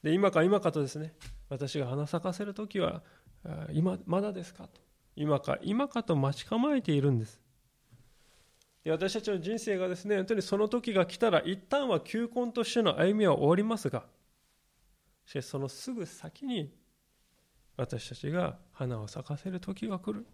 [0.02, 1.14] で今か今かとですね
[1.50, 3.04] 私が花咲かせる時は
[3.74, 4.80] 今まだですかと
[5.18, 7.42] 今か今かと待ち構えているんです。
[8.86, 14.06] で私たちの人生がですね本当にその時が来たら一旦は球根としての歩みは終わりますが
[15.26, 16.74] しかしそのすぐ先に
[17.76, 20.26] 私たちが花を咲かせる時が来る。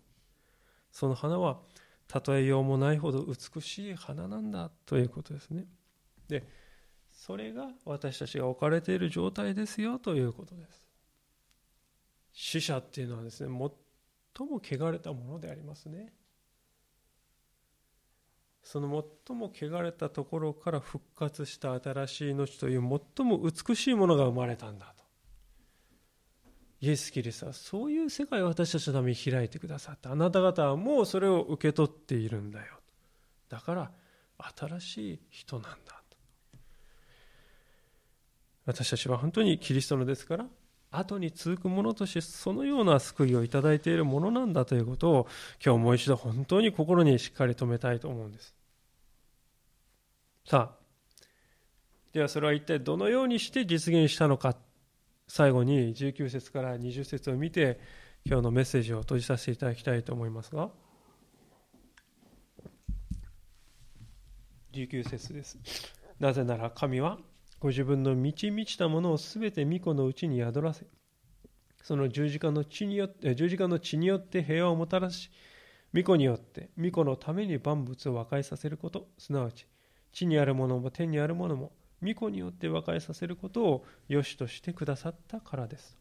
[0.91, 1.61] その花は
[2.27, 5.65] 例えようもないほど美しい花なんだということですね。
[6.27, 6.47] で
[7.11, 10.87] それが私たちが置かれている状態ですよということです。
[12.33, 13.49] 死者っていうのはですね
[14.35, 16.13] 最も汚れたものでありますね。
[18.61, 24.94] その最も汚れたところから復活した新しい命という最も美しいものが生まれたんだ。
[26.81, 30.11] イエス・キリストはそういう世界を私たちのために開いてくださった。
[30.11, 32.75] あなた方はもうそれを受け取っているんだよ。
[33.49, 33.91] だから
[34.57, 35.95] 新しい人なんだ
[38.65, 40.45] 私たちは本当にキリストのですから
[40.91, 45.27] 後に続くものとしてそのような救いをいただいているものなんだということを
[45.63, 48.55] 今日もう一度本当に心にしっかり留めたいと思うんです。
[50.47, 50.85] さあ
[52.13, 54.55] ではそれは一体どのようにして実現したのか
[55.27, 57.79] 最後に19節から20節を見て
[58.25, 60.69] 今日のメッセージを閉じさせていただきたいと思いますが。
[64.73, 65.57] 19節です。
[66.19, 67.17] なぜなら神は
[67.59, 70.85] ご自分の満ち満ちたものをすべて御子のうちに宿らせ
[71.81, 75.29] その十字架の血によって十字架の血によって平和をもたらし
[75.93, 79.67] 御子によって御子のために万物を和解させることすなわち
[80.11, 81.71] 地にあるものも天にあるものも
[82.03, 85.97] 御子によって和解させることを良しとしてくださったからです。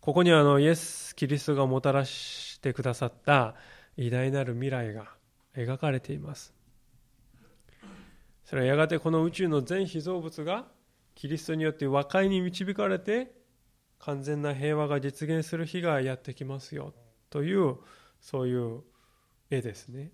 [0.00, 3.54] ここにはあのイエス・キリストがもたらしてくださった
[3.96, 5.08] 偉大なる未来が
[5.54, 6.54] 描かれています。
[8.44, 10.66] それはやがてこの宇宙の全被造物が
[11.14, 13.32] キリストによって和解に導かれて
[13.98, 16.94] 完全な平和が実現する日がやってきますよ
[17.28, 17.76] という
[18.20, 18.82] そういう
[19.50, 20.12] 絵ですね。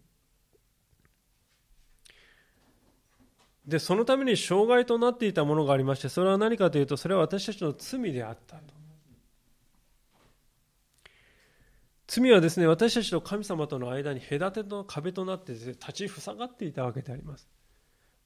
[3.67, 8.63] で、そのために障害となっていたものがありまして、それは何かというと、それは私たちの罪であったと。
[12.07, 17.49] 罪はですね、私たちと神様との間に隔ての壁となって立ち塞がっていたわけであります。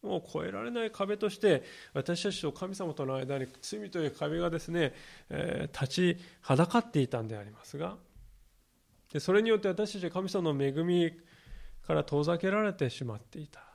[0.03, 1.62] もう越えられない壁として、
[1.95, 4.93] 私たちと神様との間に罪という壁がですね、
[5.30, 7.97] えー、立ちはだかっていたんでありますが、
[9.12, 11.12] でそれによって私たちは神様の恵み
[11.86, 13.67] から遠ざけられてしまっていた。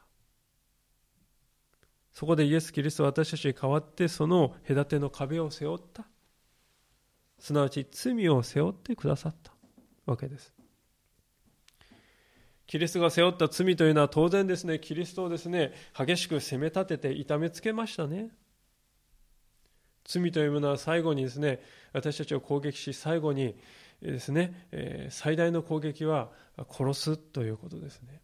[2.14, 6.06] そこでイエス・キリストは私たちに代わってその隔ての壁を背負った。
[7.40, 9.52] すなわち罪を背負ってくださった
[10.06, 10.54] わけです。
[12.66, 18.32] キリストが背負った罪というのは当然ですね、キリストをですね、激しく責め立てて痛めつけましたね。
[20.06, 21.62] 罪というものは最後にですね、
[21.92, 23.56] 私たちを攻撃し、最後に
[24.02, 26.32] ですね、最大の攻撃は
[26.70, 28.23] 殺すということですね。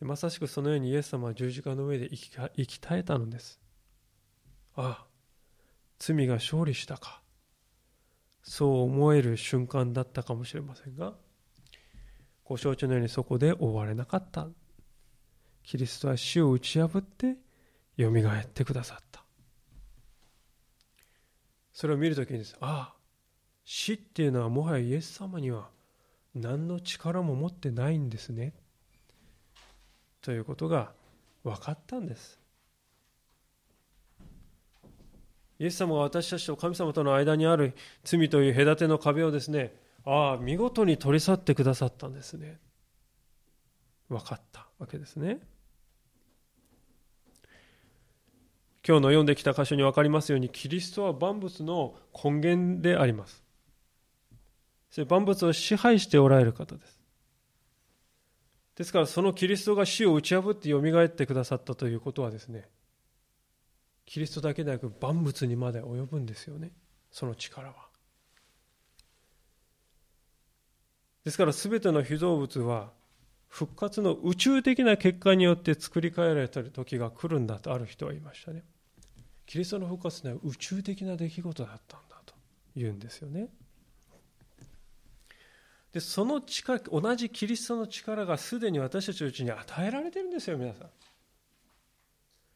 [0.00, 3.60] でまさしくそのようにイエス様は十字架の上で生き生き絶えたのです。
[4.74, 5.06] ああ、
[5.98, 7.22] 罪が勝利したか。
[8.42, 11.14] そう思える瞬間だったかもしれませんが、
[12.44, 14.48] ご承知のようにそこで終われなかった。
[15.62, 17.36] キリストは死を打ち破って
[17.96, 19.22] よみがえってくださった
[21.72, 22.94] それを見るときにですああ
[23.64, 25.68] 死っていうのはもはやイエス様には
[26.34, 28.54] 何の力も持ってないんですね
[30.22, 30.92] ということが
[31.44, 32.40] 分かったんです。
[35.58, 39.74] イエス様が私たちと神様との間にある罪という隔ての壁をですね
[40.06, 42.58] ああ見事に取り去ってくださったんですね。
[44.08, 45.40] 分かったわけですね。
[48.86, 53.44] 今日の読んできた箇所に分かりますようにキリストは万物の根源であります。
[55.06, 56.99] 万物を支配しておられる方です。
[58.80, 62.66] ですからそのキリストが死を打ち破ってよみがえってくださったということはですね
[64.06, 66.72] キリストだけでなく万物にまで及ぶんですよね。
[67.12, 67.74] その力は。
[71.26, 72.90] ですから全ての被造物は
[73.48, 78.64] 復活の宇宙的な結果によって作り変えられた時が来るんだとある人は言いましたね。
[79.44, 82.34] キリストの復活というのは宇宙的な出来事だったんだと
[82.74, 83.50] 言うんですよね。
[85.92, 90.88] でその力同じキリストの力がすでに私たちのうちに与えられてるんですよ皆さん。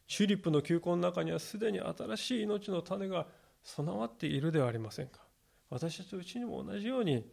[0.06, 3.26] チューリップの球根の中にはすでに新しい命の種が
[3.62, 5.20] 備わっているではありませんか。
[5.70, 7.24] 私たちのうちにも同じように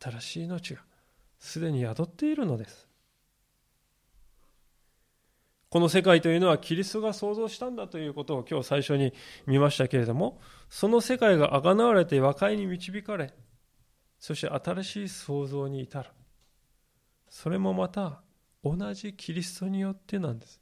[0.00, 0.80] 新しい命が
[1.38, 2.88] すでに宿っているのです。
[5.68, 9.12] この世界というのはキリストが創造したんだということを今日最初に
[9.46, 10.40] 見ましたけれども
[10.70, 13.34] その世界があがなわれて和解に導かれ
[14.18, 16.10] そして新しい創造に至る。
[17.28, 18.22] それもまた
[18.64, 20.60] 同じキリストによってなんです。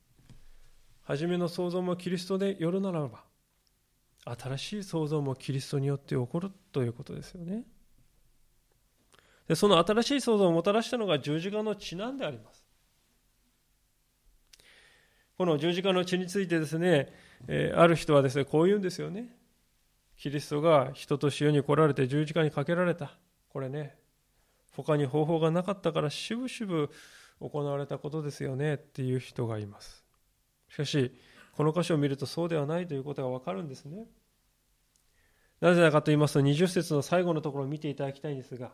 [1.03, 3.25] 初めの創造もキリストでよるならば
[4.25, 7.65] 新しい創造もキリストによって起こるということですよね。
[9.47, 12.65] でその新しい創造をもたらしたのが十字架の血なんであります。
[15.37, 17.13] この十字架の血についてですね、
[17.49, 19.37] えー、ある人はですねこう言うんですよね。
[20.17, 23.19] キリストが人と塩に来られて十字架にかけられた。
[23.55, 23.95] これね
[24.73, 26.91] 他に方法がなかったからしぶしぶ
[27.41, 30.05] 行われたことですよねっていう人がいます。
[30.69, 31.13] しかし
[31.53, 34.07] この箇所を見るとそうではないということがわかるんですね。
[35.61, 38.73] なぜだかと言いますと20節の最後のところを見ていただきたいんですが、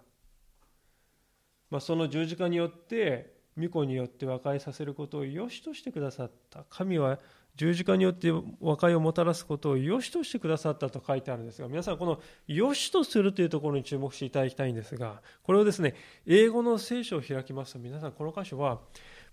[1.70, 6.64] まあ、その十字架によって御子によって和解させることを良しとしてくださった。
[6.70, 7.18] 神は
[7.56, 15.94] 十字架によって和解をもたらすことを良しとしてくださったと書いてあるんですが皆さんこの良しとするというところに注目していただきたいんですがこれをですね
[16.26, 18.80] 英語の聖書を開きますと皆さんこの箇所は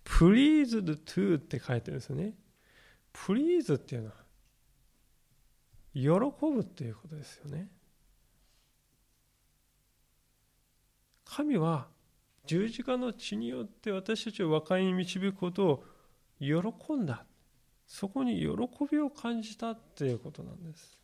[0.04, 2.34] pleased to って書いてるんですよね。
[3.14, 4.16] please っていうのは
[5.94, 7.70] 喜ぶっていうことですよね。
[11.26, 11.88] 神は
[12.46, 15.84] 十字架の血によって私たちを和解に導くことを
[16.40, 17.26] 喜んだ。
[17.88, 18.48] そこに喜
[18.92, 20.98] びを感じたっていうことなんです。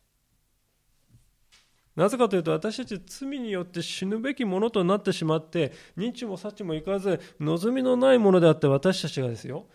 [1.96, 9.66] なぜかというと私たち罪によって死ぬべきものとなってしまって認知も察知もいかず望みのないものであって私たちがですよ。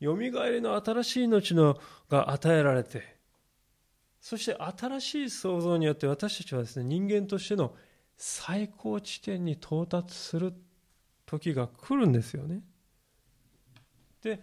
[0.00, 1.78] よみがえりの新しい命の
[2.08, 3.16] が与えられて
[4.18, 7.74] そして新しい創造によって私たちはですね人間としての
[8.16, 10.54] 最高地点に到達する
[11.26, 12.62] 時が来るんですよね。
[14.22, 14.42] で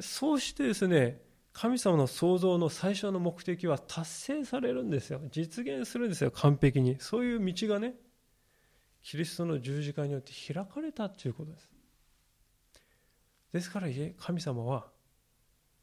[0.00, 1.20] そうしてですね
[1.52, 5.20] 神様の創造の最初の目的は達成されるんですよ。
[5.30, 6.30] 実現するんですよ。
[6.30, 6.96] 完璧に。
[7.00, 7.94] そういう道がね
[9.02, 11.70] キリストの十字架によって開かれたということです。
[13.52, 13.88] ですから
[14.18, 14.86] 神様は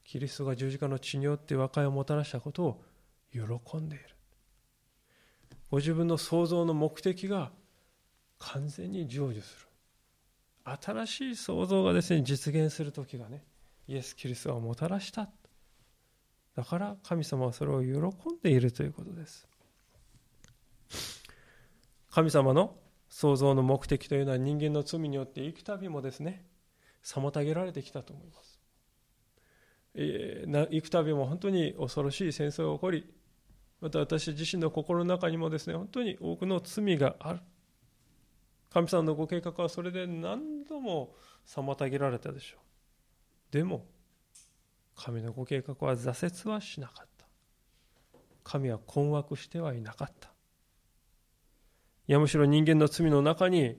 [0.03, 2.83] キリストが十字架の血によって和解をもたらしたことを
[3.33, 4.05] 喜んでいる。
[5.69, 7.51] ご自分の創造の目的が
[8.39, 9.67] 完全に成就する。
[10.81, 13.43] 新しい創造がですね実現する時がね
[13.87, 15.29] イエス・キリストがもたらした
[16.57, 18.01] だから神様はそれを喜ん
[18.41, 19.47] でいるということです。
[22.09, 22.75] 神様の
[23.09, 26.43] 創造の目的というのは人間の罪によって幾度もですね
[27.03, 28.59] 妨げられてきたと思います、
[29.93, 33.05] えー、幾度も本当に恐ろしい戦争が起こり
[33.79, 37.39] また私自身の心の中にもですね本当に多くの罪がある。
[38.71, 41.13] 神様のご計画はそれで何度も
[41.45, 43.53] 妨げられたでしょう。
[43.53, 43.85] でも
[44.97, 47.25] 神のご計画は挫折はしなかった。
[48.43, 50.29] 神は困惑してはいなかった。
[52.07, 53.77] いやむしろ人間の罪の中に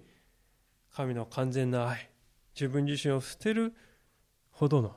[0.93, 2.11] 神の完全な愛
[2.55, 3.75] 自分自身を捨てる
[4.51, 4.97] ほどの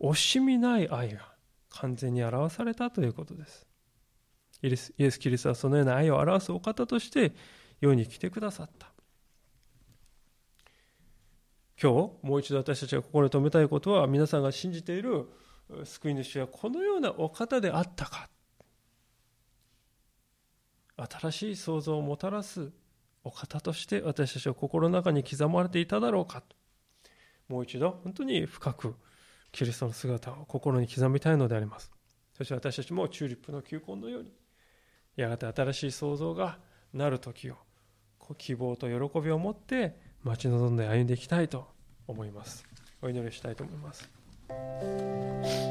[0.00, 1.32] 惜しみない愛が
[1.70, 3.66] 完全に表されたということです。
[4.62, 7.32] イエス・キリストはそのような愛を表すお方として
[7.80, 8.92] 世に来てくださった。
[11.80, 15.28] 今日もう一度私たちが心に留めたいことは皆さんが信じている
[15.84, 18.28] 救い主はこのようなお方であったか。
[20.96, 22.70] 新しい創造をもたらす
[23.22, 26.42] お方として私たちは心の中に刻まれていただろうか。
[27.48, 28.94] もう一度本当に深く
[29.52, 31.90] キリストの姿を心に刻みたいのであります。
[32.36, 34.32] そして私たちもチューリップの球根のように
[35.16, 36.58] やがて新しい創造が
[36.92, 37.56] なる時を
[38.38, 41.68] 希望と喜びを持って待ち望んで歩んでいきたいと
[42.06, 42.64] 思います。
[43.02, 44.15] お祈りしたいと思います。
[44.48, 45.65] Thank you.